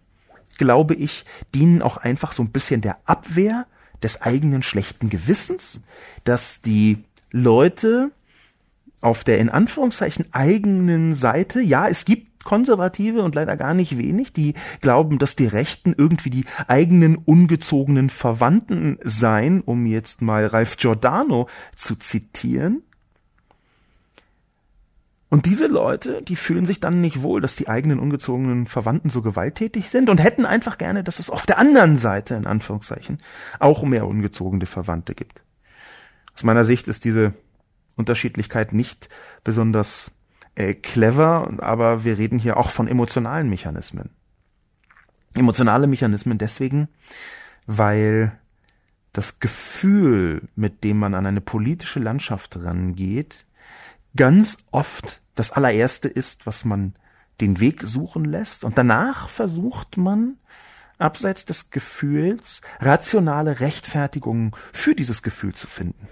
[0.57, 3.67] glaube ich, dienen auch einfach so ein bisschen der Abwehr
[4.03, 5.83] des eigenen schlechten Gewissens,
[6.25, 8.11] dass die Leute
[9.01, 14.33] auf der in Anführungszeichen eigenen Seite, ja, es gibt Konservative und leider gar nicht wenig,
[14.33, 20.79] die glauben, dass die Rechten irgendwie die eigenen ungezogenen Verwandten seien, um jetzt mal Ralf
[20.79, 22.83] Giordano zu zitieren.
[25.29, 29.21] Und diese Leute, die fühlen sich dann nicht wohl, dass die eigenen ungezogenen Verwandten so
[29.21, 33.19] gewalttätig sind und hätten einfach gerne, dass es auf der anderen Seite, in Anführungszeichen,
[33.59, 35.43] auch mehr ungezogene Verwandte gibt.
[36.35, 37.35] Aus meiner Sicht ist diese
[37.95, 39.11] Unterschiedlichkeit nicht
[39.45, 40.13] besonders
[40.59, 44.11] äh, clever, aber wir reden hier auch von emotionalen Mechanismen.
[45.35, 46.89] Emotionale Mechanismen deswegen,
[47.67, 48.37] weil
[49.13, 53.47] das Gefühl, mit dem man an eine politische Landschaft rangeht,
[54.17, 56.97] ganz oft das allererste ist, was man
[57.41, 60.39] den Weg suchen lässt und danach versucht man,
[60.99, 66.09] abseits des Gefühls, rationale Rechtfertigungen für dieses Gefühl zu finden.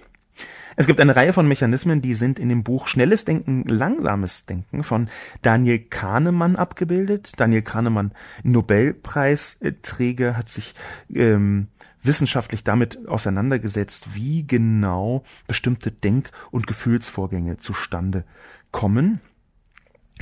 [0.79, 4.83] Es gibt eine Reihe von Mechanismen, die sind in dem Buch Schnelles Denken, Langsames Denken
[4.85, 5.09] von
[5.41, 7.33] Daniel Kahnemann abgebildet.
[7.39, 8.13] Daniel Kahnemann,
[8.43, 10.75] Nobelpreisträger, hat sich
[11.15, 11.69] ähm,
[12.03, 18.25] wissenschaftlich damit auseinandergesetzt, wie genau bestimmte Denk- und Gefühlsvorgänge zustande
[18.71, 19.21] kommen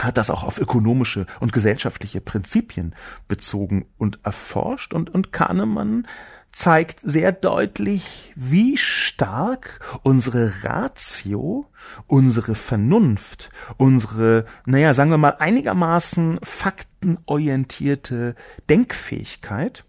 [0.01, 2.97] hat das auch auf ökonomische und gesellschaftliche Prinzipien
[3.29, 6.09] bezogen und erforscht und, und Kahnemann
[6.55, 11.67] zeigt sehr deutlich, wie stark unsere Ratio,
[12.07, 18.37] unsere Vernunft, unsere, naja, sagen wir mal, einigermaßen faktenorientierte
[18.71, 19.85] Denkfähigkeit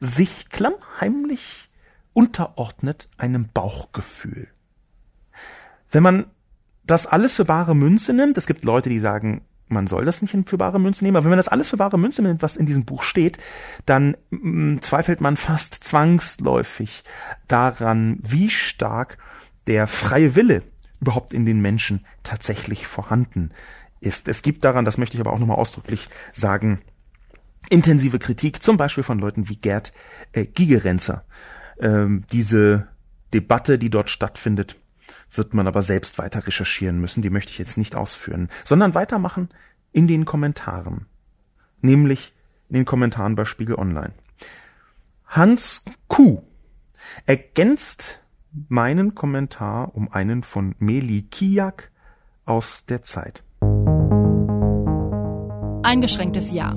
[0.00, 1.70] sich klammheimlich
[2.12, 4.48] unterordnet einem Bauchgefühl.
[5.90, 6.26] Wenn man
[6.84, 10.36] das alles für bare Münze nimmt, es gibt Leute, die sagen, man soll das nicht
[10.48, 12.66] für bare Münze nehmen, aber wenn man das alles für bare Münze nimmt, was in
[12.66, 13.38] diesem Buch steht,
[13.86, 17.02] dann mh, mm, zweifelt man fast zwangsläufig
[17.48, 19.18] daran, wie stark
[19.66, 20.62] der freie Wille
[21.00, 23.50] überhaupt in den Menschen tatsächlich vorhanden
[24.00, 24.28] ist.
[24.28, 26.80] Es gibt daran, das möchte ich aber auch nochmal ausdrücklich sagen,
[27.70, 29.92] intensive Kritik, zum Beispiel von Leuten wie Gerd
[30.32, 31.24] äh, Gigerenzer.
[31.80, 32.88] Ähm, diese
[33.32, 34.76] Debatte, die dort stattfindet,
[35.36, 39.48] wird man aber selbst weiter recherchieren müssen, die möchte ich jetzt nicht ausführen, sondern weitermachen
[39.92, 41.06] in den Kommentaren,
[41.80, 42.34] nämlich
[42.68, 44.14] in den Kommentaren bei Spiegel Online.
[45.26, 46.42] Hans Kuh
[47.26, 48.22] ergänzt
[48.68, 51.90] meinen Kommentar um einen von Meli Kiak
[52.44, 53.42] aus der Zeit.
[55.82, 56.76] Eingeschränktes Ja.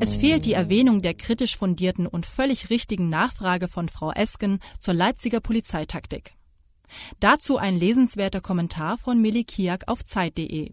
[0.00, 4.94] Es fehlt die Erwähnung der kritisch fundierten und völlig richtigen Nachfrage von Frau Esken zur
[4.94, 6.34] Leipziger Polizeitaktik.
[7.20, 10.72] Dazu ein lesenswerter Kommentar von Milli Kiak auf Zeit.de.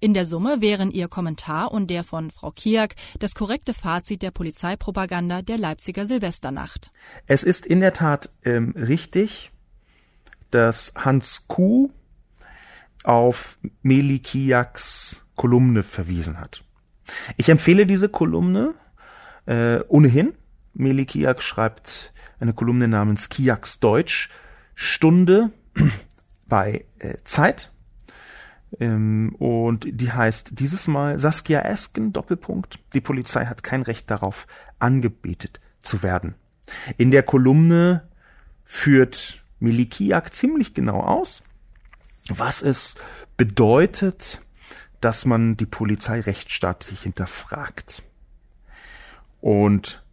[0.00, 4.30] In der Summe wären ihr Kommentar und der von Frau Kiak das korrekte Fazit der
[4.30, 6.90] Polizeipropaganda der Leipziger Silvesternacht.
[7.26, 9.50] Es ist in der Tat ähm, richtig,
[10.50, 11.90] dass Hans Kuh
[13.02, 16.64] auf Meli Kiaks Kolumne verwiesen hat.
[17.36, 18.74] Ich empfehle diese Kolumne
[19.46, 20.34] äh, ohnehin.
[20.72, 24.30] Meli Kiak schreibt eine Kolumne namens Kiaks Deutsch,
[24.74, 25.50] Stunde
[26.46, 27.72] bei äh, Zeit.
[28.80, 32.78] Ähm, und die heißt dieses Mal Saskia Esken, Doppelpunkt.
[32.92, 34.46] Die Polizei hat kein Recht darauf,
[34.78, 36.34] angebetet zu werden.
[36.96, 38.08] In der Kolumne
[38.64, 41.42] führt Milikiak ziemlich genau aus,
[42.28, 42.96] was es
[43.36, 44.40] bedeutet,
[45.00, 48.02] dass man die Polizei rechtsstaatlich hinterfragt.
[49.40, 50.03] Und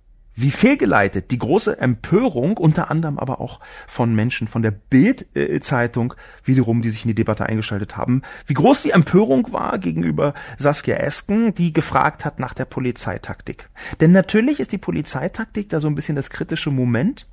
[0.42, 6.14] wie fehlgeleitet die große Empörung, unter anderem aber auch von Menschen von der Bild-Zeitung,
[6.44, 10.96] wiederum, die sich in die Debatte eingeschaltet haben, wie groß die Empörung war gegenüber Saskia
[10.98, 13.70] Esken, die gefragt hat nach der Polizeitaktik.
[14.00, 17.28] Denn natürlich ist die Polizeitaktik da so ein bisschen das kritische Moment.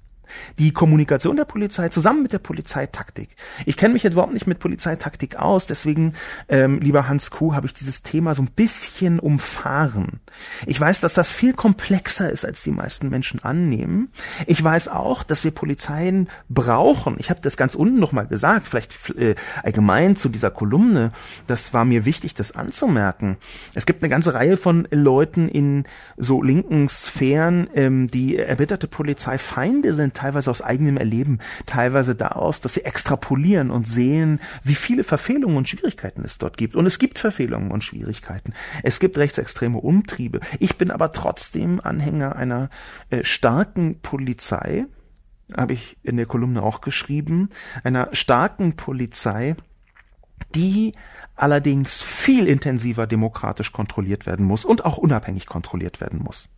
[0.58, 3.30] Die Kommunikation der Polizei zusammen mit der Polizeitaktik.
[3.66, 6.14] Ich kenne mich jetzt überhaupt nicht mit Polizeitaktik aus, deswegen,
[6.48, 10.20] ähm, lieber Hans Kuh, habe ich dieses Thema so ein bisschen umfahren.
[10.66, 14.10] Ich weiß, dass das viel komplexer ist, als die meisten Menschen annehmen.
[14.46, 17.16] Ich weiß auch, dass wir Polizeien brauchen.
[17.18, 21.12] Ich habe das ganz unten nochmal gesagt, vielleicht äh, allgemein zu dieser Kolumne.
[21.46, 23.36] Das war mir wichtig, das anzumerken.
[23.74, 25.84] Es gibt eine ganze Reihe von Leuten in
[26.16, 32.74] so linken Sphären, ähm, die erbitterte Polizeifeinde sind teilweise aus eigenem Erleben, teilweise daraus, dass
[32.74, 36.74] sie extrapolieren und sehen, wie viele Verfehlungen und Schwierigkeiten es dort gibt.
[36.74, 38.52] Und es gibt Verfehlungen und Schwierigkeiten.
[38.82, 40.40] Es gibt rechtsextreme Umtriebe.
[40.58, 42.68] Ich bin aber trotzdem Anhänger einer
[43.10, 44.86] äh, starken Polizei,
[45.56, 47.48] habe ich in der Kolumne auch geschrieben,
[47.84, 49.54] einer starken Polizei,
[50.54, 50.92] die
[51.36, 56.48] allerdings viel intensiver demokratisch kontrolliert werden muss und auch unabhängig kontrolliert werden muss.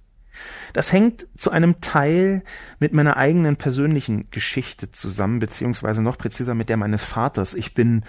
[0.72, 2.42] Das hängt zu einem Teil
[2.78, 7.54] mit meiner eigenen persönlichen Geschichte zusammen, beziehungsweise noch präziser mit der meines Vaters.
[7.54, 8.04] Ich bin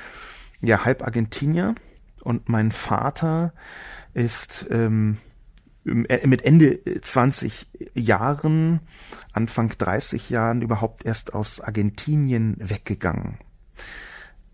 [0.61, 1.75] ja halb Argentinier
[2.23, 3.53] und mein Vater
[4.13, 5.17] ist ähm,
[5.83, 8.81] mit Ende 20 Jahren,
[9.33, 13.39] Anfang 30 Jahren überhaupt erst aus Argentinien weggegangen.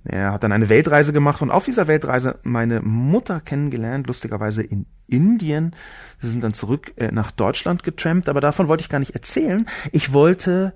[0.03, 4.85] Er hat dann eine Weltreise gemacht und auf dieser Weltreise meine Mutter kennengelernt, lustigerweise in
[5.07, 5.75] Indien.
[6.19, 9.67] Sie sind dann zurück äh, nach Deutschland getrampt, aber davon wollte ich gar nicht erzählen.
[9.91, 10.73] Ich wollte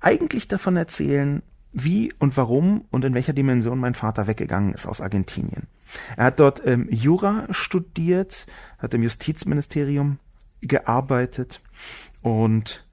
[0.00, 1.42] eigentlich davon erzählen,
[1.72, 5.68] wie und warum und in welcher Dimension mein Vater weggegangen ist aus Argentinien.
[6.16, 8.46] Er hat dort ähm, Jura studiert,
[8.78, 10.18] hat im Justizministerium
[10.60, 11.60] gearbeitet
[12.20, 12.86] und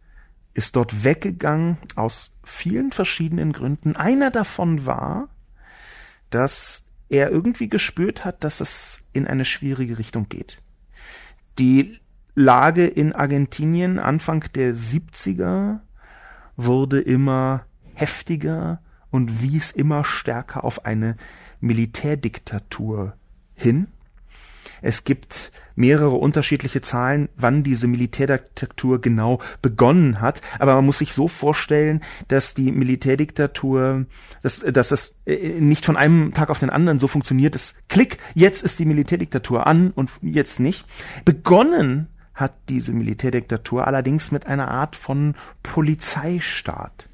[0.53, 3.95] ist dort weggegangen aus vielen verschiedenen Gründen.
[3.95, 5.29] Einer davon war,
[6.29, 10.61] dass er irgendwie gespürt hat, dass es in eine schwierige Richtung geht.
[11.57, 11.99] Die
[12.35, 15.79] Lage in Argentinien Anfang der 70er
[16.55, 17.65] wurde immer
[17.95, 21.17] heftiger und wies immer stärker auf eine
[21.59, 23.15] Militärdiktatur
[23.55, 23.87] hin.
[24.81, 30.41] Es gibt mehrere unterschiedliche Zahlen, wann diese Militärdiktatur genau begonnen hat.
[30.59, 34.05] Aber man muss sich so vorstellen, dass die Militärdiktatur,
[34.43, 37.75] dass, dass es äh, nicht von einem Tag auf den anderen so funktioniert ist.
[37.87, 40.85] Klick, jetzt ist die Militärdiktatur an und jetzt nicht.
[41.25, 47.08] Begonnen hat diese Militärdiktatur allerdings mit einer Art von Polizeistaat.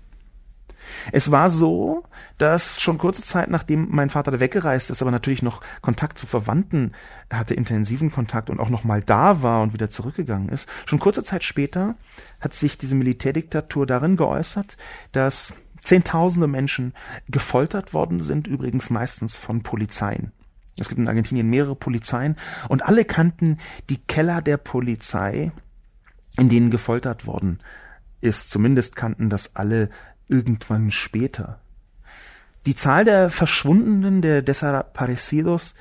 [1.11, 2.03] Es war so,
[2.37, 6.91] dass schon kurze Zeit nachdem mein Vater weggereist ist, aber natürlich noch Kontakt zu Verwandten
[7.31, 11.23] hatte, intensiven Kontakt und auch noch mal da war und wieder zurückgegangen ist, schon kurze
[11.23, 11.95] Zeit später
[12.39, 14.77] hat sich diese Militärdiktatur darin geäußert,
[15.11, 15.53] dass
[15.85, 16.93] Zehntausende Menschen
[17.29, 20.31] gefoltert worden sind, übrigens meistens von Polizeien.
[20.79, 22.35] Es gibt in Argentinien mehrere Polizeien
[22.69, 23.59] und alle kannten
[23.91, 25.51] die Keller der Polizei,
[26.37, 27.61] in denen gefoltert worden
[28.19, 28.49] ist.
[28.49, 29.89] Zumindest kannten das alle
[30.27, 31.59] irgendwann später.
[32.65, 35.75] Die Zahl der Verschwundenen, der Desaparecidos,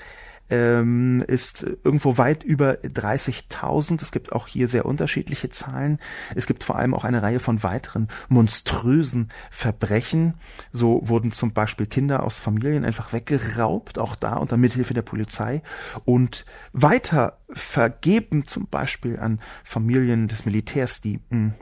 [0.51, 4.03] ähm, ist irgendwo weit über 30.000.
[4.03, 5.99] Es gibt auch hier sehr unterschiedliche Zahlen.
[6.35, 10.35] Es gibt vor allem auch eine Reihe von weiteren monströsen Verbrechen.
[10.71, 15.63] So wurden zum Beispiel Kinder aus Familien einfach weggeraubt, auch da unter Mithilfe der Polizei
[16.05, 21.55] und weiter vergeben zum Beispiel an Familien des Militärs, die mh, hm,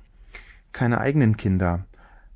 [0.73, 1.87] keine eigenen Kinder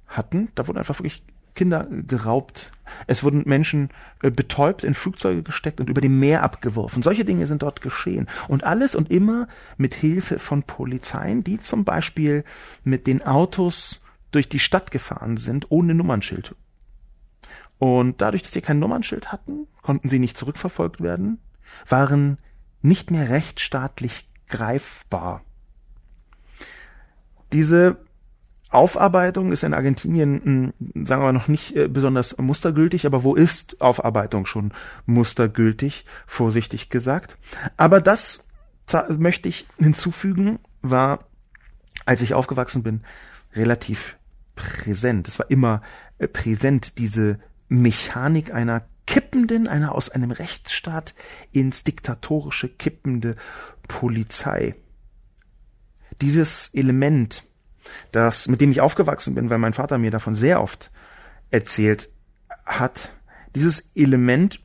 [0.09, 0.49] hatten.
[0.55, 1.23] Da wurden einfach wirklich
[1.57, 2.71] Kinder geraubt.
[3.09, 3.91] Es wurden Menschen
[4.23, 7.03] äh, betäubt, in Flugzeuge gesteckt und über dem Meer abgeworfen.
[7.03, 8.29] Solche Dinge sind dort geschehen.
[8.47, 12.45] Und alles und immer mit Hilfe von Polizeien, die zum Beispiel
[12.85, 14.01] mit den Autos
[14.31, 16.55] durch die Stadt gefahren sind, ohne Nummernschild.
[17.79, 21.39] Und dadurch, dass sie kein Nummernschild hatten, konnten sie nicht zurückverfolgt werden,
[21.89, 22.39] waren
[22.83, 25.43] nicht mehr rechtsstaatlich greifbar.
[27.53, 27.97] Diese
[28.77, 33.35] Aufarbeitung ist in Argentinien, hm, sagen wir mal, noch nicht äh, besonders mustergültig, aber wo
[33.35, 34.73] ist Aufarbeitung schon
[35.07, 37.39] mustergültig, vorsichtig gesagt.
[37.77, 38.47] Aber das
[39.19, 41.27] möchte ich hinzufügen, war,
[42.05, 43.01] als ich aufgewachsen bin,
[43.55, 44.17] relativ
[44.55, 45.27] präsent.
[45.27, 45.83] Es war immer
[46.19, 51.15] äh, präsent, diese Mechanik einer kippenden, einer aus einem Rechtsstaat
[51.51, 53.37] ins diktatorische kippende
[53.89, 54.75] Polizei.
[56.21, 57.43] Dieses Element
[58.13, 60.91] das, mit dem ich aufgewachsen bin, weil mein Vater mir davon sehr oft
[61.51, 62.09] erzählt
[62.65, 63.13] hat,
[63.55, 64.61] dieses Element,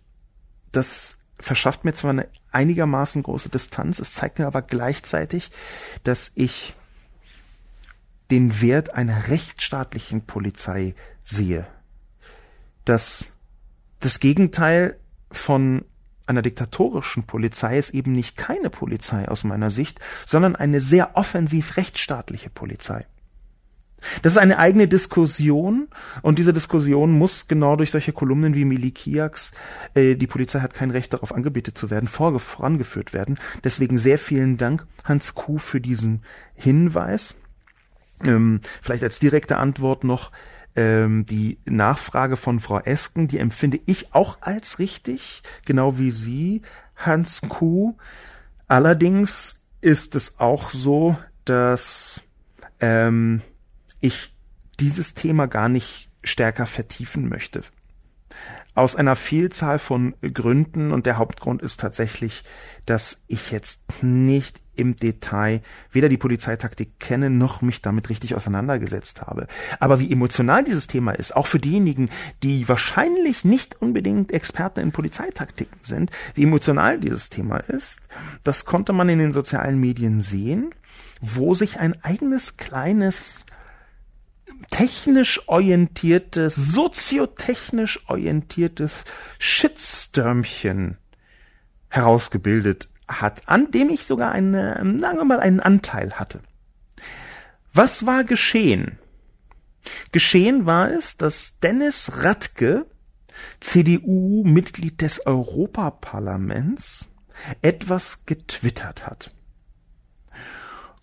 [0.71, 5.51] das verschafft mir zwar eine einigermaßen große Distanz, es zeigt mir aber gleichzeitig,
[6.03, 6.75] dass ich
[8.29, 11.67] den Wert einer rechtsstaatlichen Polizei sehe.
[12.85, 13.33] Dass
[13.99, 14.97] das Gegenteil
[15.31, 15.85] von
[16.25, 21.77] einer diktatorischen Polizei ist eben nicht keine Polizei aus meiner Sicht, sondern eine sehr offensiv
[21.77, 23.05] rechtsstaatliche Polizei.
[24.21, 25.87] Das ist eine eigene Diskussion
[26.21, 29.51] und diese Diskussion muss genau durch solche Kolumnen wie Milikiaks,
[29.93, 33.37] äh, die Polizei hat kein Recht darauf angebetet zu werden, vorangeführt werden.
[33.63, 36.23] Deswegen sehr vielen Dank, Hans Kuh, für diesen
[36.55, 37.35] Hinweis.
[38.23, 40.31] Ähm, vielleicht als direkte Antwort noch
[40.75, 46.61] ähm, die Nachfrage von Frau Esken, die empfinde ich auch als richtig, genau wie Sie,
[46.95, 47.95] Hans Kuh.
[48.67, 52.21] Allerdings ist es auch so, dass
[52.79, 53.41] ähm,
[53.99, 54.35] ich
[54.79, 57.61] dieses Thema gar nicht stärker vertiefen möchte.
[58.73, 62.43] Aus einer Vielzahl von Gründen und der Hauptgrund ist tatsächlich,
[62.85, 65.61] dass ich jetzt nicht im Detail
[65.91, 69.47] weder die Polizeitaktik kenne noch mich damit richtig auseinandergesetzt habe.
[69.79, 72.09] Aber wie emotional dieses Thema ist, auch für diejenigen,
[72.43, 78.07] die wahrscheinlich nicht unbedingt Experten in Polizeitaktiken sind, wie emotional dieses Thema ist,
[78.43, 80.73] das konnte man in den sozialen Medien sehen,
[81.19, 83.45] wo sich ein eigenes kleines
[84.71, 89.05] technisch orientiertes, soziotechnisch orientiertes
[89.37, 90.97] Shitstürmchen
[91.89, 96.41] herausgebildet hat, an dem ich sogar eine, sagen wir mal, einen Anteil hatte.
[97.73, 98.97] Was war geschehen?
[100.11, 102.85] Geschehen war es, dass Dennis Radke,
[103.59, 107.09] CDU-Mitglied des Europaparlaments,
[107.61, 109.31] etwas getwittert hat.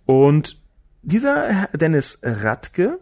[0.07, 0.59] Und
[1.03, 2.99] dieser Dennis Radke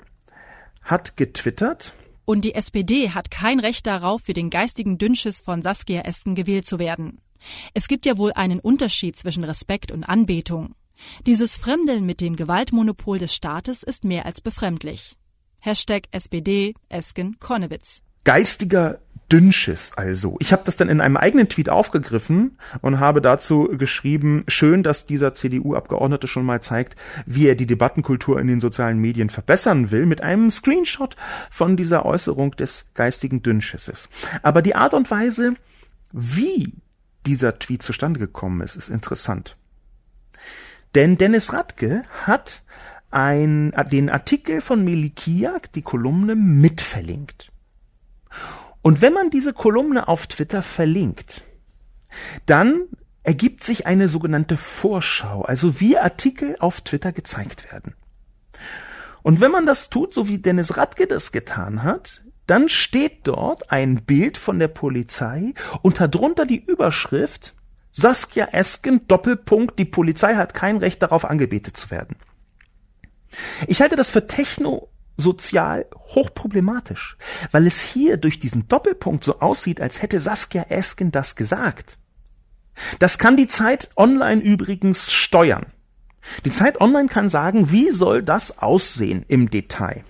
[0.86, 1.92] hat getwittert.
[2.24, 6.66] Und die SPD hat kein Recht darauf, für den geistigen Dünnschiss von Saskia Esken gewählt
[6.66, 7.20] zu werden.
[7.74, 10.74] Es gibt ja wohl einen Unterschied zwischen Respekt und Anbetung.
[11.26, 15.16] Dieses Fremdeln mit dem Gewaltmonopol des Staates ist mehr als befremdlich.
[15.60, 18.02] Hashtag SPD Esken Kornewitz.
[18.24, 18.98] Geistiger
[19.32, 20.36] Dünnschiss also.
[20.40, 25.06] Ich habe das dann in einem eigenen Tweet aufgegriffen und habe dazu geschrieben, schön, dass
[25.06, 26.96] dieser CDU-Abgeordnete schon mal zeigt,
[27.26, 31.16] wie er die Debattenkultur in den sozialen Medien verbessern will, mit einem Screenshot
[31.50, 34.08] von dieser Äußerung des geistigen Dünnschisses.
[34.42, 35.54] Aber die Art und Weise,
[36.12, 36.72] wie
[37.26, 39.56] dieser Tweet zustande gekommen ist, ist interessant.
[40.94, 42.62] Denn Dennis Radke hat
[43.10, 47.50] ein, den Artikel von Melikiak, die Kolumne, mitverlinkt.
[48.86, 51.42] Und wenn man diese Kolumne auf Twitter verlinkt,
[52.46, 52.84] dann
[53.24, 57.96] ergibt sich eine sogenannte Vorschau, also wie Artikel auf Twitter gezeigt werden.
[59.24, 63.72] Und wenn man das tut, so wie Dennis Radke das getan hat, dann steht dort
[63.72, 67.56] ein Bild von der Polizei und darunter die Überschrift
[67.90, 72.14] Saskia Esken Doppelpunkt, die Polizei hat kein Recht darauf angebetet zu werden.
[73.66, 77.16] Ich halte das für techno sozial hochproblematisch,
[77.50, 81.98] weil es hier durch diesen Doppelpunkt so aussieht, als hätte Saskia Esken das gesagt.
[82.98, 85.66] Das kann die Zeit online übrigens steuern.
[86.44, 90.04] Die Zeit online kann sagen, wie soll das aussehen im Detail.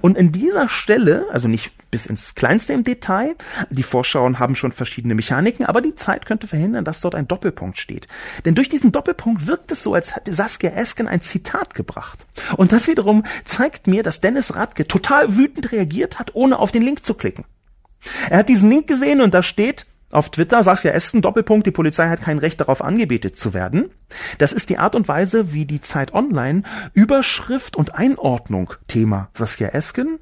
[0.00, 3.36] Und in dieser Stelle, also nicht bis ins kleinste im Detail,
[3.70, 7.78] die Vorschauen haben schon verschiedene Mechaniken, aber die Zeit könnte verhindern, dass dort ein Doppelpunkt
[7.78, 8.06] steht.
[8.44, 12.26] Denn durch diesen Doppelpunkt wirkt es so, als hätte Saskia Esken ein Zitat gebracht.
[12.56, 16.82] Und das wiederum zeigt mir, dass Dennis Radke total wütend reagiert hat, ohne auf den
[16.82, 17.44] Link zu klicken.
[18.30, 22.08] Er hat diesen Link gesehen und da steht, auf Twitter Saskia Esten, Doppelpunkt, die Polizei
[22.08, 23.90] hat kein Recht darauf angebetet zu werden.
[24.38, 26.62] Das ist die Art und Weise, wie die Zeit Online
[26.94, 30.18] Überschrift und Einordnung Thema Saskia Esken,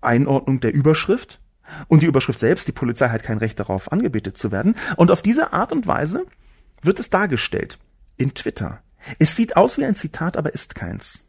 [0.00, 1.40] Einordnung der Überschrift
[1.88, 4.76] und die Überschrift selbst, die Polizei hat kein Recht darauf angebetet zu werden.
[4.96, 6.24] Und auf diese Art und Weise
[6.82, 7.78] wird es dargestellt
[8.16, 8.80] in Twitter.
[9.18, 11.23] Es sieht aus wie ein Zitat, aber ist keins.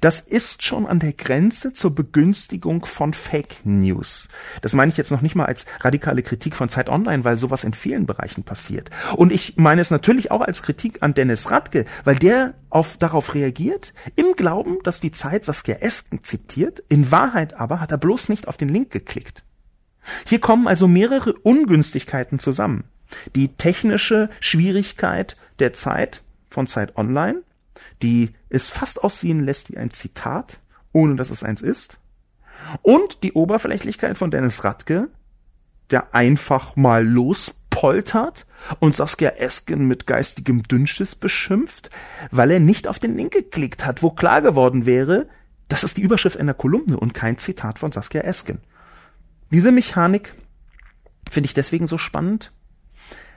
[0.00, 4.28] Das ist schon an der Grenze zur Begünstigung von Fake News.
[4.62, 7.64] Das meine ich jetzt noch nicht mal als radikale Kritik von Zeit Online, weil sowas
[7.64, 8.90] in vielen Bereichen passiert.
[9.16, 13.34] Und ich meine es natürlich auch als Kritik an Dennis Radke, weil der auf, darauf
[13.34, 18.28] reagiert, im Glauben, dass die Zeit Saskia Esken zitiert, in Wahrheit aber hat er bloß
[18.28, 19.44] nicht auf den Link geklickt.
[20.26, 22.84] Hier kommen also mehrere Ungünstigkeiten zusammen.
[23.34, 27.42] Die technische Schwierigkeit der Zeit von Zeit Online,
[28.02, 30.60] die es fast aussehen lässt wie ein Zitat,
[30.92, 31.98] ohne dass es eins ist.
[32.82, 35.08] Und die Oberflächlichkeit von Dennis Radke,
[35.90, 38.46] der einfach mal lospoltert
[38.78, 41.90] und Saskia Esken mit geistigem Dünnschiss beschimpft,
[42.30, 45.28] weil er nicht auf den Link geklickt hat, wo klar geworden wäre,
[45.68, 48.58] das ist die Überschrift einer Kolumne und kein Zitat von Saskia Esken.
[49.50, 50.34] Diese Mechanik
[51.30, 52.52] finde ich deswegen so spannend,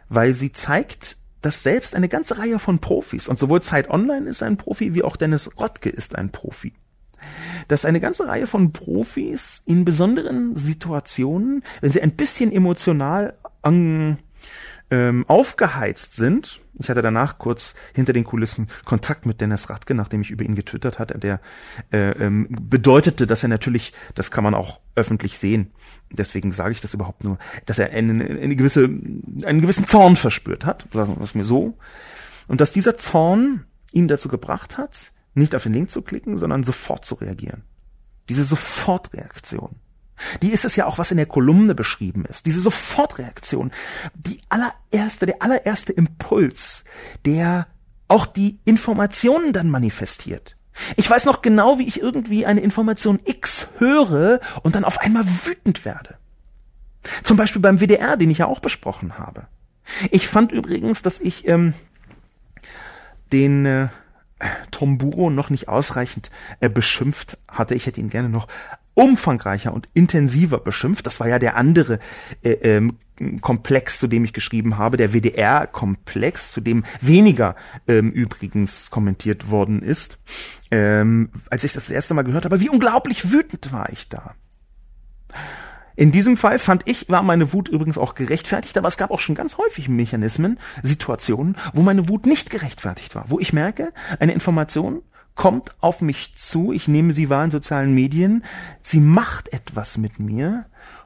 [0.10, 4.42] weil sie zeigt, dass selbst eine ganze Reihe von Profis, und sowohl Zeit Online ist
[4.42, 6.74] ein Profi, wie auch Dennis Rottke ist ein Profi,
[7.68, 14.18] dass eine ganze Reihe von Profis in besonderen Situationen, wenn sie ein bisschen emotional an,
[14.94, 20.22] ähm, aufgeheizt sind, ich hatte danach kurz hinter den Kulissen Kontakt mit Dennis Radke, nachdem
[20.22, 21.18] ich über ihn getwittert hatte.
[21.18, 21.42] Der
[21.92, 25.72] äh, ähm, bedeutete, dass er natürlich, das kann man auch öffentlich sehen,
[26.12, 30.64] deswegen sage ich das überhaupt nur, dass er eine, eine gewisse, einen gewissen Zorn verspürt
[30.64, 31.76] hat, sagen wir es mir so,
[32.48, 36.64] und dass dieser Zorn ihn dazu gebracht hat, nicht auf den Link zu klicken, sondern
[36.64, 37.64] sofort zu reagieren.
[38.30, 39.76] Diese Sofortreaktion.
[40.42, 42.46] Die ist es ja auch, was in der Kolumne beschrieben ist.
[42.46, 43.72] Diese Sofortreaktion.
[44.14, 46.84] Die allererste, der allererste Impuls,
[47.26, 47.68] der
[48.08, 50.56] auch die Informationen dann manifestiert.
[50.96, 55.26] Ich weiß noch genau, wie ich irgendwie eine Information X höre und dann auf einmal
[55.26, 56.18] wütend werde.
[57.24, 59.48] Zum Beispiel beim WDR, den ich ja auch besprochen habe.
[60.12, 61.74] Ich fand übrigens, dass ich ähm,
[63.32, 63.88] den äh,
[64.72, 67.76] Tom Buro noch nicht ausreichend äh, beschimpft hatte.
[67.76, 68.48] Ich hätte ihn gerne noch
[68.94, 71.06] umfangreicher und intensiver beschimpft.
[71.06, 72.00] Das war ja der andere
[72.44, 72.98] äh, ähm,
[73.42, 77.56] Komplex, zu dem ich geschrieben habe, der WDR-Komplex, zu dem weniger
[77.88, 80.18] ähm, übrigens kommentiert worden ist.
[80.72, 84.34] Ähm, als ich das, das erste Mal gehört habe, wie unglaublich wütend war ich da.
[85.96, 89.20] In diesem Fall fand ich, war meine Wut übrigens auch gerechtfertigt, aber es gab auch
[89.20, 94.34] schon ganz häufig Mechanismen, Situationen, wo meine Wut nicht gerechtfertigt war, wo ich merke, eine
[94.34, 95.04] Information
[95.36, 98.44] kommt auf mich zu, ich nehme sie wahr in sozialen Medien,
[98.82, 100.66] sie macht etwas mit mir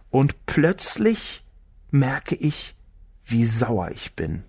[0.10, 1.46] und plötzlich
[1.92, 2.76] merke ich,
[3.24, 4.44] wie sauer ich bin,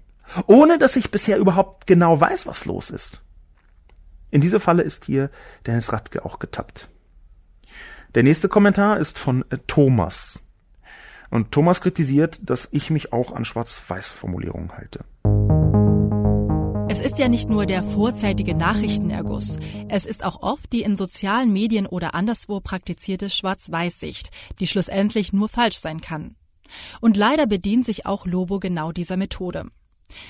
[0.46, 3.22] ohne dass ich bisher überhaupt genau weiß, was los ist.
[4.30, 5.30] In diese Falle ist hier
[5.66, 6.88] Dennis Radke auch getappt.
[8.14, 10.42] Der nächste Kommentar ist von äh, Thomas.
[11.30, 15.04] Und Thomas kritisiert, dass ich mich auch an Schwarz-Weiß-Formulierungen halte.
[16.98, 19.56] Es ist ja nicht nur der vorzeitige Nachrichtenerguss.
[19.88, 25.48] Es ist auch oft die in sozialen Medien oder anderswo praktizierte Schwarz-Weiß-Sicht, die schlussendlich nur
[25.48, 26.34] falsch sein kann.
[27.00, 29.66] Und leider bedient sich auch Lobo genau dieser Methode.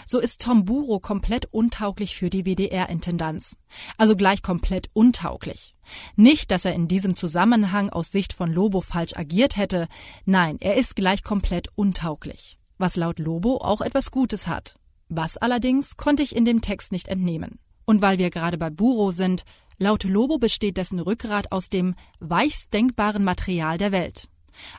[0.07, 3.57] So ist Tom Buro komplett untauglich für die WDR-Intendanz.
[3.97, 5.75] Also gleich komplett untauglich.
[6.17, 9.89] Nicht, dass er in diesem Zusammenhang aus Sicht von Lobo falsch agiert hätte.
[10.27, 12.59] Nein, er ist gleich komplett untauglich.
[12.77, 14.78] Was laut Lobo auch etwas Gutes hat.
[15.09, 17.59] Was allerdings konnte ich in dem Text nicht entnehmen.
[17.85, 19.45] Und weil wir gerade bei Buro sind,
[19.79, 24.29] laut Lobo besteht dessen Rückgrat aus dem weichst denkbaren Material der Welt.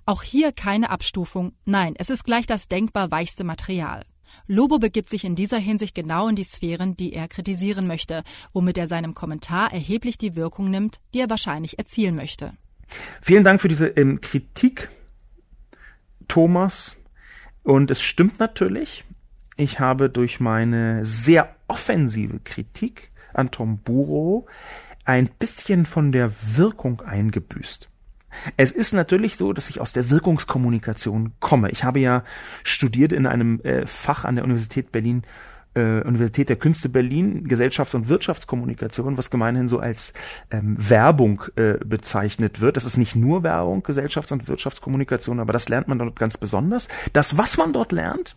[0.05, 4.05] Auch hier keine Abstufung, nein, es ist gleich das denkbar weichste Material.
[4.45, 8.23] Lobo begibt sich in dieser Hinsicht genau in die Sphären, die er kritisieren möchte,
[8.53, 12.53] womit er seinem Kommentar erheblich die Wirkung nimmt, die er wahrscheinlich erzielen möchte.
[13.21, 14.89] Vielen Dank für diese ähm, Kritik,
[16.27, 16.95] Thomas.
[17.63, 19.03] Und es stimmt natürlich,
[19.59, 24.47] ich habe durch meine sehr offensive Kritik an Tom Buro
[25.03, 27.89] ein bisschen von der Wirkung eingebüßt.
[28.55, 31.71] Es ist natürlich so, dass ich aus der Wirkungskommunikation komme.
[31.71, 32.23] Ich habe ja
[32.63, 35.23] studiert in einem äh, Fach an der Universität Berlin
[35.75, 40.13] äh, Universität der Künste Berlin Gesellschafts- und Wirtschaftskommunikation, was gemeinhin so als
[40.51, 42.77] ähm, Werbung äh, bezeichnet wird.
[42.77, 46.87] Das ist nicht nur Werbung, Gesellschafts- und Wirtschaftskommunikation, aber das lernt man dort ganz besonders.
[47.11, 48.35] Das, was man dort lernt,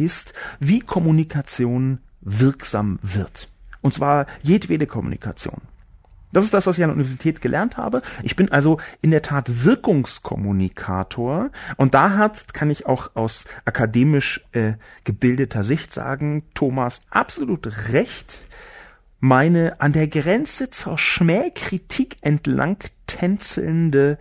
[0.00, 3.48] ist, wie Kommunikation wirksam wird.
[3.80, 5.62] Und zwar jedwede Kommunikation.
[6.32, 8.02] Das ist das, was ich an der Universität gelernt habe.
[8.22, 14.46] Ich bin also in der Tat Wirkungskommunikator und da hat, kann ich auch aus akademisch
[14.52, 18.46] äh, gebildeter Sicht sagen, Thomas absolut recht.
[19.18, 24.18] Meine an der Grenze zur Schmähkritik entlang tänzelnde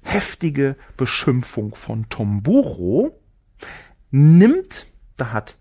[0.00, 3.20] heftige Beschimpfung von Tomburo
[4.10, 4.86] nimmt,
[5.16, 5.56] da hat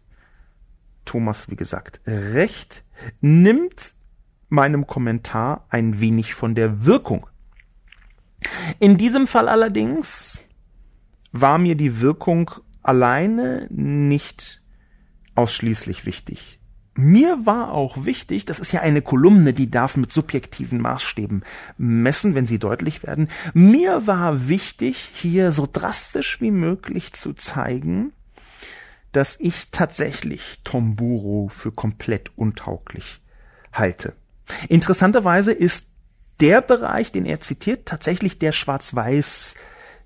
[1.06, 2.84] Thomas, wie gesagt, recht,
[3.22, 3.94] nimmt
[4.50, 7.28] meinem Kommentar ein wenig von der Wirkung.
[8.80, 10.40] In diesem Fall allerdings
[11.32, 14.62] war mir die Wirkung alleine nicht
[15.36, 16.60] ausschließlich wichtig.
[16.94, 21.44] Mir war auch wichtig, das ist ja eine Kolumne, die darf mit subjektiven Maßstäben
[21.78, 23.30] messen, wenn sie deutlich werden.
[23.54, 28.12] Mir war wichtig, hier so drastisch wie möglich zu zeigen,
[29.12, 33.22] dass ich tatsächlich Tomburo für komplett untauglich
[33.72, 34.14] halte.
[34.70, 35.88] Interessanterweise ist
[36.40, 39.56] der Bereich, den er zitiert, tatsächlich der schwarz-weiß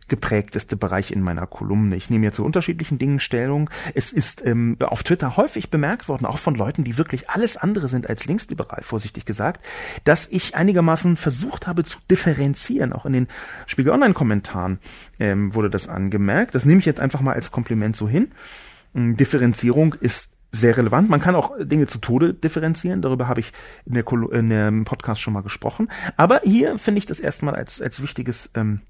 [0.07, 1.95] geprägteste Bereich in meiner Kolumne.
[1.95, 3.69] Ich nehme ja zu unterschiedlichen Dingen Stellung.
[3.95, 7.87] Es ist ähm, auf Twitter häufig bemerkt worden, auch von Leuten, die wirklich alles andere
[7.87, 9.65] sind als linksliberal, vorsichtig gesagt,
[10.03, 12.93] dass ich einigermaßen versucht habe zu differenzieren.
[12.93, 13.27] Auch in den
[13.65, 14.79] Spiegel Online-Kommentaren
[15.19, 16.53] ähm, wurde das angemerkt.
[16.53, 18.31] Das nehme ich jetzt einfach mal als Kompliment so hin.
[18.95, 21.09] Differenzierung ist sehr relevant.
[21.09, 23.01] Man kann auch Dinge zu Tode differenzieren.
[23.01, 23.51] Darüber habe ich
[23.85, 25.89] in der, in dem Podcast schon mal gesprochen.
[26.15, 28.81] Aber hier finde ich das erstmal als, als wichtiges ähm,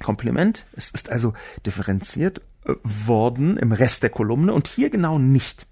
[0.00, 0.64] Kompliment.
[0.76, 1.34] Es ist also
[1.66, 5.66] differenziert äh, worden im Rest der Kolumne und hier genau nicht.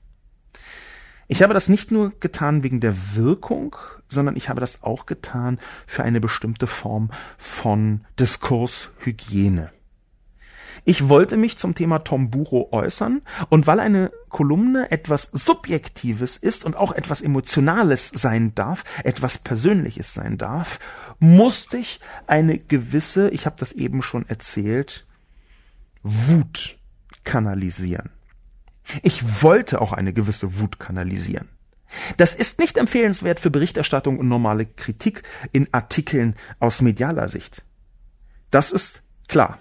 [1.28, 3.76] Ich habe das nicht nur getan wegen der Wirkung,
[4.08, 9.70] sondern ich habe das auch getan für eine bestimmte Form von Diskurshygiene.
[10.84, 16.76] Ich wollte mich zum Thema Tomburo äußern und weil eine Kolumne etwas Subjektives ist und
[16.76, 20.78] auch etwas Emotionales sein darf, etwas Persönliches sein darf,
[21.18, 25.06] musste ich eine gewisse, ich habe das eben schon erzählt,
[26.02, 26.78] Wut
[27.24, 28.10] kanalisieren.
[29.02, 31.48] Ich wollte auch eine gewisse Wut kanalisieren.
[32.16, 35.22] Das ist nicht empfehlenswert für Berichterstattung und normale Kritik
[35.52, 37.64] in Artikeln aus medialer Sicht.
[38.50, 39.58] Das ist klar.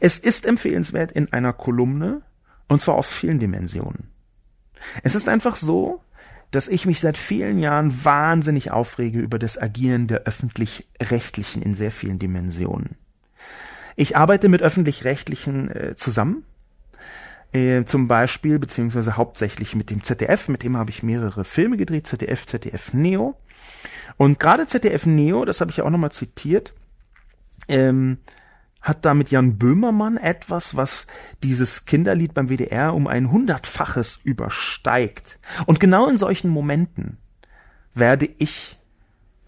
[0.00, 2.22] Es ist empfehlenswert in einer Kolumne,
[2.68, 4.08] und zwar aus vielen Dimensionen.
[5.02, 6.02] Es ist einfach so,
[6.50, 11.92] dass ich mich seit vielen Jahren wahnsinnig aufrege über das Agieren der öffentlich-rechtlichen in sehr
[11.92, 12.96] vielen Dimensionen.
[13.96, 16.44] Ich arbeite mit öffentlich-rechtlichen äh, zusammen,
[17.52, 22.06] äh, zum Beispiel beziehungsweise hauptsächlich mit dem ZDF, mit dem habe ich mehrere Filme gedreht,
[22.06, 23.36] ZDF, ZDF Neo.
[24.16, 26.74] Und gerade ZDF Neo, das habe ich ja auch nochmal zitiert,
[27.68, 28.18] ähm,
[28.80, 31.06] hat da mit Jan Böhmermann etwas, was
[31.42, 35.38] dieses Kinderlied beim WDR um ein hundertfaches übersteigt.
[35.66, 37.18] Und genau in solchen Momenten
[37.94, 38.78] werde ich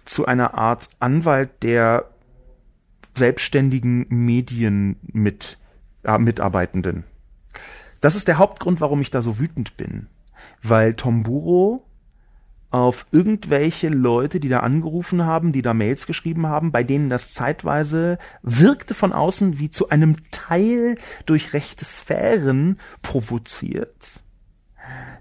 [0.05, 2.11] zu einer Art Anwalt der
[3.15, 5.59] selbstständigen Medien mit
[6.05, 7.05] äh, Mitarbeitenden.
[8.01, 10.09] Das ist der Hauptgrund, warum ich da so wütend bin.
[10.63, 11.87] Weil Tomburo
[12.73, 17.33] auf irgendwelche Leute, die da angerufen haben, die da Mails geschrieben haben, bei denen das
[17.33, 20.97] zeitweise wirkte von außen wie zu einem Teil
[21.27, 24.25] durch rechte Sphären provoziert.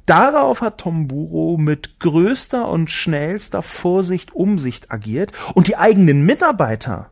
[0.06, 7.12] Darauf hat Tomburo mit größter und schnellster Vorsicht Umsicht agiert und die eigenen Mitarbeiter,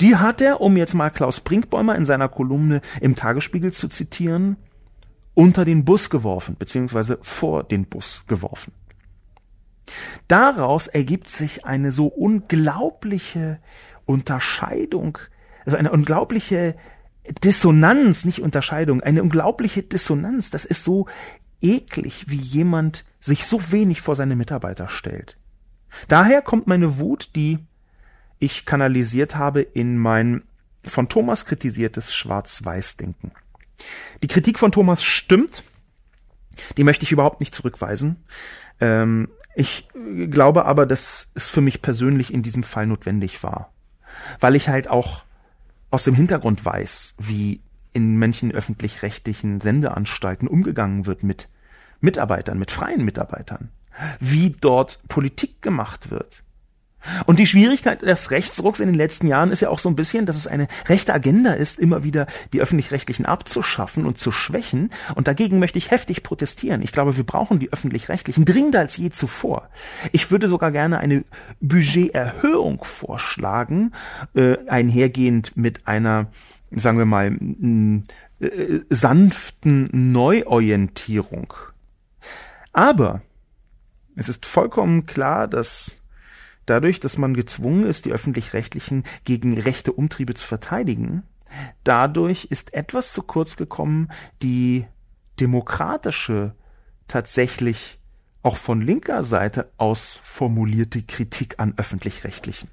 [0.00, 4.56] die hat er, um jetzt mal Klaus Brinkbäumer in seiner Kolumne im Tagesspiegel zu zitieren,
[5.34, 8.72] unter den Bus geworfen, beziehungsweise vor den Bus geworfen.
[10.28, 13.58] Daraus ergibt sich eine so unglaubliche
[14.06, 15.18] Unterscheidung,
[15.64, 16.76] also eine unglaubliche
[17.42, 20.50] Dissonanz, nicht Unterscheidung, eine unglaubliche Dissonanz.
[20.50, 21.06] Das ist so
[21.60, 25.38] eklig, wie jemand sich so wenig vor seine Mitarbeiter stellt.
[26.08, 27.58] Daher kommt meine Wut, die
[28.38, 30.42] ich kanalisiert habe in mein
[30.84, 33.32] von Thomas kritisiertes Schwarz-Weiß-Denken.
[34.22, 35.62] Die Kritik von Thomas stimmt.
[36.76, 38.16] Die möchte ich überhaupt nicht zurückweisen.
[38.80, 39.88] Ähm, ich
[40.30, 43.72] glaube aber, dass es für mich persönlich in diesem Fall notwendig war.
[44.40, 45.24] Weil ich halt auch
[45.90, 47.60] aus dem Hintergrund weiß, wie
[47.92, 51.48] in manchen öffentlich-rechtlichen Sendeanstalten umgegangen wird mit
[52.00, 53.70] Mitarbeitern, mit freien Mitarbeitern.
[54.18, 56.42] Wie dort Politik gemacht wird.
[57.26, 60.26] Und die Schwierigkeit des Rechtsrucks in den letzten Jahren ist ja auch so ein bisschen,
[60.26, 64.90] dass es eine rechte Agenda ist, immer wieder die öffentlich-rechtlichen abzuschaffen und zu schwächen.
[65.14, 66.82] Und dagegen möchte ich heftig protestieren.
[66.82, 69.68] Ich glaube, wir brauchen die öffentlich-rechtlichen dringender als je zuvor.
[70.12, 71.24] Ich würde sogar gerne eine
[71.60, 73.92] Budgeterhöhung vorschlagen,
[74.34, 76.30] äh, einhergehend mit einer,
[76.70, 77.36] sagen wir mal,
[78.40, 81.52] äh, sanften Neuorientierung.
[82.72, 83.22] Aber
[84.16, 86.00] es ist vollkommen klar, dass
[86.66, 91.22] dadurch, dass man gezwungen ist, die öffentlich-rechtlichen gegen rechte Umtriebe zu verteidigen,
[91.84, 94.08] dadurch ist etwas zu kurz gekommen,
[94.42, 94.86] die
[95.40, 96.54] demokratische,
[97.08, 97.98] tatsächlich
[98.42, 102.68] auch von linker Seite aus formulierte Kritik an öffentlich-rechtlichen.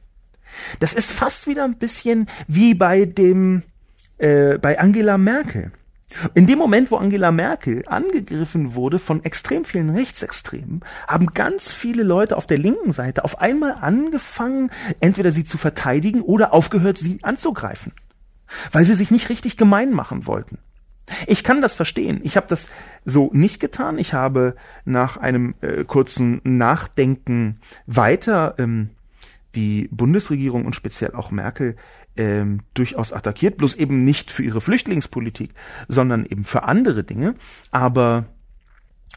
[0.80, 3.64] Das ist fast wieder ein bisschen wie bei dem
[4.18, 5.72] äh, bei Angela Merkel.
[6.34, 12.04] In dem Moment, wo Angela Merkel angegriffen wurde von extrem vielen Rechtsextremen, haben ganz viele
[12.04, 17.20] Leute auf der linken Seite auf einmal angefangen, entweder sie zu verteidigen oder aufgehört, sie
[17.24, 17.94] anzugreifen,
[18.72, 20.58] weil sie sich nicht richtig gemein machen wollten.
[21.28, 22.22] Ich kann das verstehen.
[22.24, 22.70] Ich habe das
[23.06, 23.98] so nicht getan.
[23.98, 24.56] Ich habe
[24.86, 27.56] nach einem äh, kurzen Nachdenken
[27.86, 28.92] weiter ähm,
[29.56, 31.76] die Bundesregierung und speziell auch Merkel
[32.18, 35.54] ähm, durchaus attackiert, bloß eben nicht für ihre Flüchtlingspolitik,
[35.88, 37.36] sondern eben für andere Dinge.
[37.72, 38.26] Aber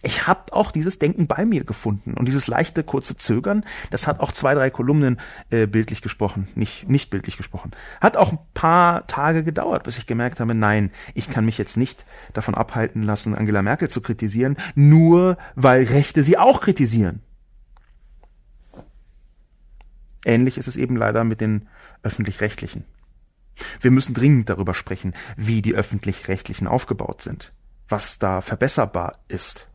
[0.05, 4.21] ich habe auch dieses Denken bei mir gefunden und dieses leichte kurze Zögern, das hat
[4.21, 5.19] auch zwei, drei Kolumnen
[5.51, 7.71] äh, bildlich gesprochen, nicht nicht bildlich gesprochen.
[8.01, 11.77] Hat auch ein paar Tage gedauert, bis ich gemerkt habe, nein, ich kann mich jetzt
[11.77, 17.23] nicht davon abhalten lassen, Angela Merkel zu kritisieren, nur weil Rechte sie auch kritisieren.
[20.25, 21.69] Ähnlich ist es eben leider mit den
[22.03, 22.85] öffentlich-rechtlichen.
[23.81, 27.53] Wir müssen dringend darüber sprechen, wie die öffentlich-rechtlichen aufgebaut sind,
[27.89, 29.69] was da verbesserbar ist.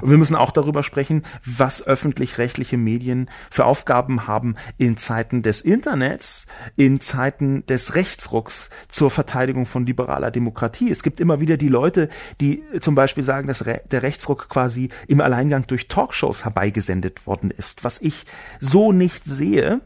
[0.00, 5.60] Und wir müssen auch darüber sprechen, was öffentlich-rechtliche Medien für Aufgaben haben in Zeiten des
[5.60, 10.90] Internets, in Zeiten des Rechtsrucks zur Verteidigung von liberaler Demokratie.
[10.90, 12.08] Es gibt immer wieder die Leute,
[12.40, 17.84] die zum Beispiel sagen, dass der Rechtsruck quasi im Alleingang durch Talkshows herbeigesendet worden ist,
[17.84, 18.24] was ich
[18.58, 19.80] so nicht sehe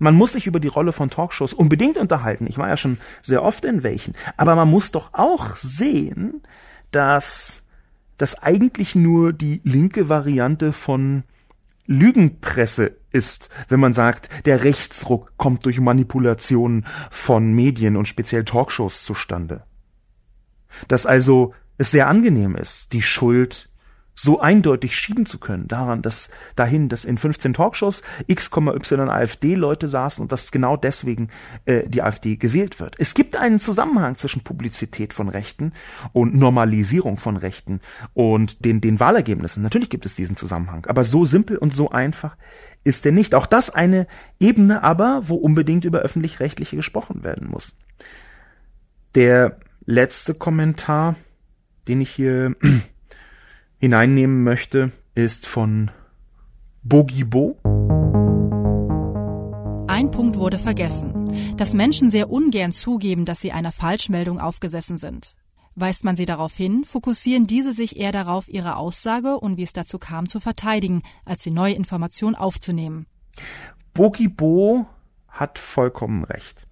[0.00, 2.46] man muss sich über die Rolle von Talkshows unbedingt unterhalten.
[2.48, 4.14] Ich war ja schon sehr oft in welchen.
[4.38, 6.42] Aber man muss doch auch sehen,
[6.90, 7.62] dass
[8.20, 11.22] das eigentlich nur die linke Variante von
[11.86, 19.04] Lügenpresse ist, wenn man sagt, der Rechtsruck kommt durch Manipulation von Medien und speziell Talkshows
[19.04, 19.64] zustande.
[20.86, 23.69] Dass also es sehr angenehm ist, die Schuld
[24.22, 29.88] so eindeutig schieben zu können, daran, dass dahin, dass in 15 Talkshows x, y AfD-Leute
[29.88, 31.28] saßen und dass genau deswegen
[31.64, 32.96] äh, die AfD gewählt wird.
[32.98, 35.72] Es gibt einen Zusammenhang zwischen Publizität von Rechten
[36.12, 37.80] und Normalisierung von Rechten
[38.12, 39.62] und den, den Wahlergebnissen.
[39.62, 42.36] Natürlich gibt es diesen Zusammenhang, aber so simpel und so einfach
[42.84, 43.34] ist er nicht.
[43.34, 44.06] Auch das eine
[44.38, 47.74] Ebene aber, wo unbedingt über öffentlich-rechtliche gesprochen werden muss.
[49.14, 51.16] Der letzte Kommentar,
[51.88, 52.54] den ich hier
[53.80, 55.90] hineinnehmen möchte, ist von
[56.82, 57.56] Bogibo.
[59.88, 65.34] Ein Punkt wurde vergessen, dass Menschen sehr ungern zugeben, dass sie einer Falschmeldung aufgesessen sind.
[65.76, 69.72] Weist man sie darauf hin, fokussieren diese sich eher darauf, ihre Aussage und wie es
[69.72, 73.06] dazu kam zu verteidigen, als die neue Information aufzunehmen.
[73.94, 74.86] Bogibo
[75.28, 76.66] hat vollkommen recht.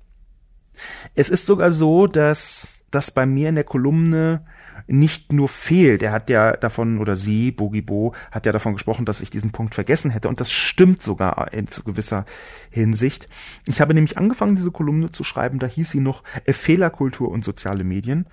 [1.15, 4.45] Es ist sogar so, dass das bei mir in der Kolumne
[4.89, 6.03] nicht nur fehlt.
[6.03, 9.53] Er hat ja davon, oder sie, Bogi Bo, hat ja davon gesprochen, dass ich diesen
[9.53, 10.29] Punkt vergessen hätte.
[10.29, 12.25] Und das stimmt sogar in zu gewisser
[12.71, 13.29] Hinsicht.
[13.67, 17.85] Ich habe nämlich angefangen, diese Kolumne zu schreiben, da hieß sie noch Fehlerkultur und soziale
[17.85, 18.27] Medien.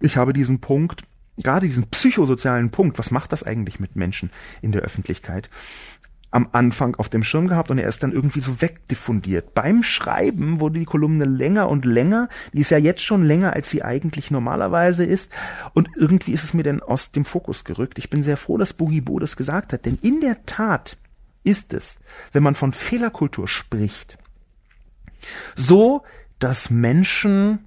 [0.00, 1.02] Ich habe diesen Punkt
[1.42, 4.30] gerade diesen psychosozialen Punkt, was macht das eigentlich mit Menschen
[4.60, 5.50] in der Öffentlichkeit,
[6.30, 9.54] am Anfang auf dem Schirm gehabt und er ist dann irgendwie so wegdiffundiert.
[9.54, 12.28] Beim Schreiben wurde die Kolumne länger und länger.
[12.52, 15.32] Die ist ja jetzt schon länger, als sie eigentlich normalerweise ist.
[15.72, 17.98] Und irgendwie ist es mir dann aus dem Fokus gerückt.
[17.98, 19.86] Ich bin sehr froh, dass Boogie Bo das gesagt hat.
[19.86, 20.98] Denn in der Tat
[21.44, 21.98] ist es,
[22.32, 24.18] wenn man von Fehlerkultur spricht,
[25.56, 26.02] so,
[26.38, 27.66] dass Menschen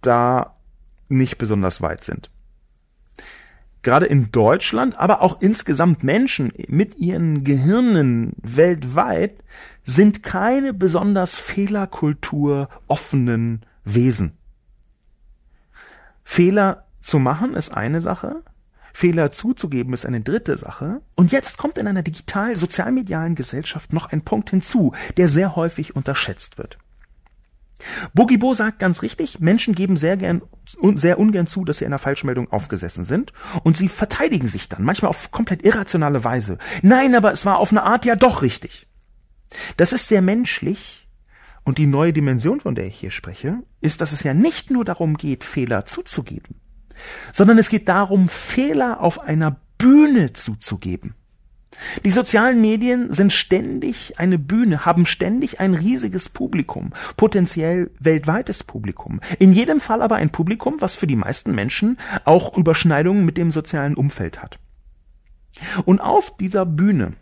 [0.00, 0.56] da
[1.08, 2.30] nicht besonders weit sind
[3.84, 9.36] gerade in Deutschland, aber auch insgesamt Menschen mit ihren Gehirnen weltweit
[9.82, 14.36] sind keine besonders Fehlerkultur offenen Wesen.
[16.24, 18.42] Fehler zu machen ist eine Sache,
[18.94, 21.02] Fehler zuzugeben ist eine dritte Sache.
[21.16, 25.96] Und jetzt kommt in einer digital sozialmedialen Gesellschaft noch ein Punkt hinzu, der sehr häufig
[25.96, 26.78] unterschätzt wird.
[28.12, 30.42] Bogibo sagt ganz richtig, Menschen geben sehr gern
[30.78, 33.32] und sehr ungern zu, dass sie einer Falschmeldung aufgesessen sind
[33.62, 36.58] und sie verteidigen sich dann, manchmal auf komplett irrationale Weise.
[36.82, 38.86] Nein, aber es war auf eine Art ja doch richtig.
[39.76, 41.08] Das ist sehr menschlich
[41.64, 44.84] und die neue Dimension, von der ich hier spreche, ist, dass es ja nicht nur
[44.84, 46.60] darum geht, Fehler zuzugeben,
[47.32, 51.14] sondern es geht darum, Fehler auf einer Bühne zuzugeben.
[52.04, 59.20] Die sozialen Medien sind ständig eine Bühne, haben ständig ein riesiges Publikum, potenziell weltweites Publikum.
[59.38, 63.52] In jedem Fall aber ein Publikum, was für die meisten Menschen auch Überschneidungen mit dem
[63.52, 64.58] sozialen Umfeld hat.
[65.84, 67.14] Und auf dieser Bühne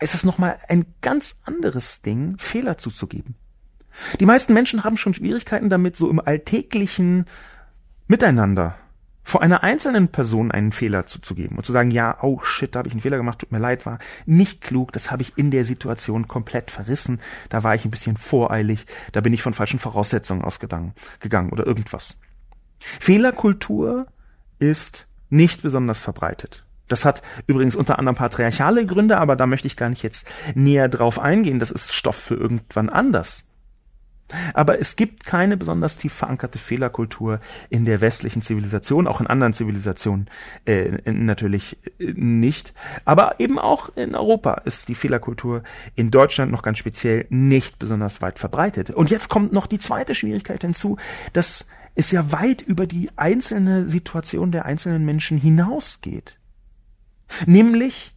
[0.00, 3.36] ist es nochmal ein ganz anderes Ding, Fehler zuzugeben.
[4.18, 7.26] Die meisten Menschen haben schon Schwierigkeiten damit, so im alltäglichen
[8.06, 8.76] Miteinander
[9.22, 12.88] vor einer einzelnen Person einen Fehler zuzugeben und zu sagen, ja, oh shit, da habe
[12.88, 15.64] ich einen Fehler gemacht, tut mir leid, war nicht klug, das habe ich in der
[15.64, 20.42] Situation komplett verrissen, da war ich ein bisschen voreilig, da bin ich von falschen Voraussetzungen
[20.42, 22.18] ausgegangen gegangen oder irgendwas.
[22.78, 24.06] Fehlerkultur
[24.58, 26.64] ist nicht besonders verbreitet.
[26.88, 30.88] Das hat übrigens unter anderem patriarchale Gründe, aber da möchte ich gar nicht jetzt näher
[30.88, 31.60] drauf eingehen.
[31.60, 33.46] Das ist Stoff für irgendwann anders.
[34.54, 39.52] Aber es gibt keine besonders tief verankerte Fehlerkultur in der westlichen Zivilisation, auch in anderen
[39.52, 40.28] Zivilisationen
[40.64, 42.74] äh, natürlich äh, nicht.
[43.04, 45.62] Aber eben auch in Europa ist die Fehlerkultur
[45.94, 48.90] in Deutschland noch ganz speziell nicht besonders weit verbreitet.
[48.90, 50.96] Und jetzt kommt noch die zweite Schwierigkeit hinzu,
[51.32, 56.36] dass es ja weit über die einzelne Situation der einzelnen Menschen hinausgeht.
[57.46, 58.14] Nämlich,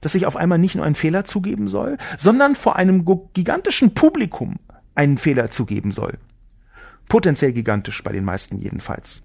[0.00, 4.58] dass ich auf einmal nicht nur einen Fehler zugeben soll, sondern vor einem gigantischen Publikum
[4.94, 6.18] einen Fehler zugeben soll.
[7.08, 9.22] Potenziell gigantisch bei den meisten jedenfalls.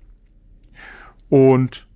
[1.30, 1.88] Und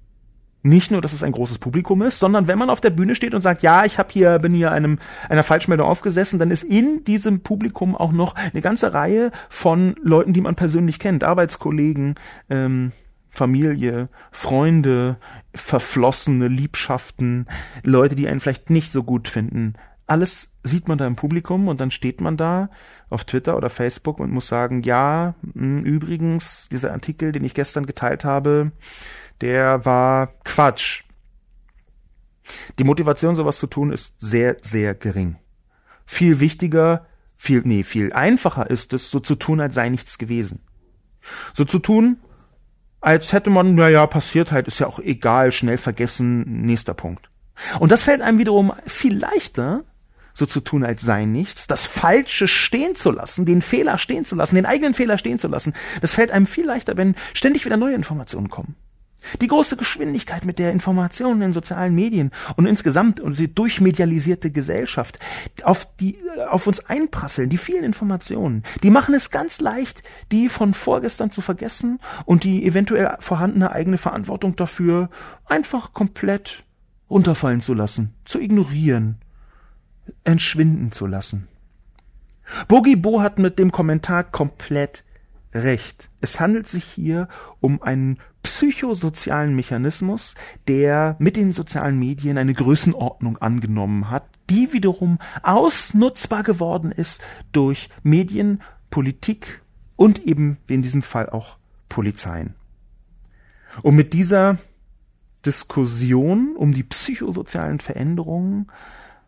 [0.63, 3.36] nicht nur, dass es ein großes Publikum ist, sondern wenn man auf der Bühne steht
[3.36, 4.97] und sagt, ja, ich hab hier, bin hier einem,
[5.28, 10.32] einer Falschmeldung aufgesessen, dann ist in diesem Publikum auch noch eine ganze Reihe von Leuten,
[10.32, 12.15] die man persönlich kennt, Arbeitskollegen,
[12.49, 12.93] ähm,
[13.30, 15.17] Familie, Freunde,
[15.53, 17.47] verflossene Liebschaften,
[17.84, 19.74] Leute, die einen vielleicht nicht so gut finden.
[20.06, 22.70] Alles sieht man da im Publikum und dann steht man da
[23.10, 27.86] auf Twitter oder Facebook und muss sagen, ja, hm, übrigens, dieser Artikel, den ich gestern
[27.86, 28.72] geteilt habe,
[29.41, 31.04] der war Quatsch.
[32.80, 35.38] Die Motivation, sowas zu tun, ist sehr, sehr gering.
[36.06, 40.60] Viel wichtiger, viel, nee, viel einfacher ist es, so zu tun, als sei nichts gewesen.
[41.54, 42.18] So zu tun,
[42.99, 47.30] als hätte man, naja, passiert halt, ist ja auch egal, schnell vergessen, nächster Punkt.
[47.80, 49.84] Und das fällt einem wiederum viel leichter,
[50.34, 54.36] so zu tun, als sei nichts, das Falsche stehen zu lassen, den Fehler stehen zu
[54.36, 55.73] lassen, den eigenen Fehler stehen zu lassen.
[56.01, 58.75] Das fällt einem viel leichter, wenn ständig wieder neue Informationen kommen.
[59.41, 65.19] Die große Geschwindigkeit mit der Informationen in sozialen Medien und insgesamt und die durchmedialisierte Gesellschaft
[65.63, 66.17] auf die
[66.49, 71.41] auf uns einprasseln, die vielen Informationen, die machen es ganz leicht, die von vorgestern zu
[71.41, 75.09] vergessen und die eventuell vorhandene eigene Verantwortung dafür
[75.45, 76.63] einfach komplett
[77.09, 79.22] runterfallen zu lassen, zu ignorieren,
[80.24, 81.47] entschwinden zu lassen.
[82.68, 85.04] Bogi Bo hat mit dem Kommentar komplett
[85.54, 86.10] recht.
[86.22, 87.28] Es handelt sich hier
[87.60, 90.36] um einen psychosozialen Mechanismus,
[90.68, 97.89] der mit den sozialen Medien eine Größenordnung angenommen hat, die wiederum ausnutzbar geworden ist durch
[98.04, 99.62] Medien, Politik
[99.95, 102.56] und eben wie in diesem Fall auch Polizeien.
[103.82, 104.58] Und mit dieser
[105.45, 108.68] Diskussion um die psychosozialen Veränderungen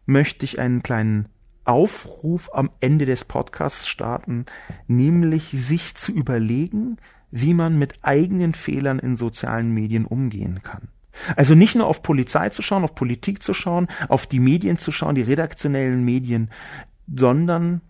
[0.06, 1.28] möchte ich einen kleinen
[1.64, 4.46] Aufruf am Ende des Podcasts starten,
[4.88, 6.98] nämlich sich zu überlegen,
[7.32, 10.90] wie man mit eigenen Fehlern in sozialen Medien umgehen kann.
[11.36, 14.92] Also nicht nur auf Polizei zu schauen, auf Politik zu schauen, auf die Medien zu
[14.92, 16.50] schauen, die redaktionellen Medien,
[17.14, 17.82] sondern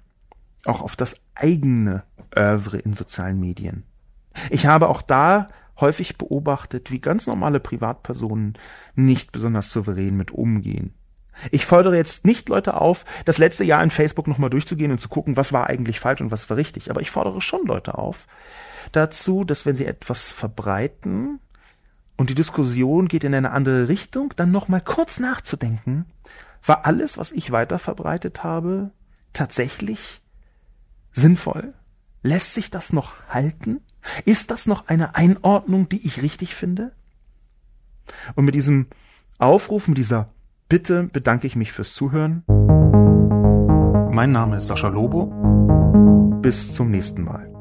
[0.65, 2.03] auch auf das eigene
[2.35, 3.83] Övre in sozialen Medien.
[4.49, 5.49] Ich habe auch da
[5.79, 8.53] häufig beobachtet, wie ganz normale Privatpersonen
[8.95, 10.93] nicht besonders souverän mit umgehen.
[11.51, 15.09] Ich fordere jetzt nicht Leute auf, das letzte Jahr in Facebook nochmal durchzugehen und zu
[15.09, 16.89] gucken, was war eigentlich falsch und was war richtig.
[16.89, 18.27] Aber ich fordere schon Leute auf
[18.91, 21.39] dazu, dass wenn sie etwas verbreiten
[22.17, 26.05] und die Diskussion geht in eine andere Richtung, dann nochmal kurz nachzudenken,
[26.63, 28.91] war alles, was ich weiter verbreitet habe,
[29.33, 30.21] tatsächlich
[31.11, 31.73] sinnvoll?
[32.23, 33.81] Lässt sich das noch halten?
[34.23, 36.91] Ist das noch eine Einordnung, die ich richtig finde?
[38.35, 38.87] Und mit diesem
[39.37, 40.33] Aufruf, mit dieser
[40.67, 42.43] Bitte bedanke ich mich fürs Zuhören.
[44.11, 45.27] Mein Name ist Sascha Lobo.
[46.41, 47.54] Bis zum nächsten Mal.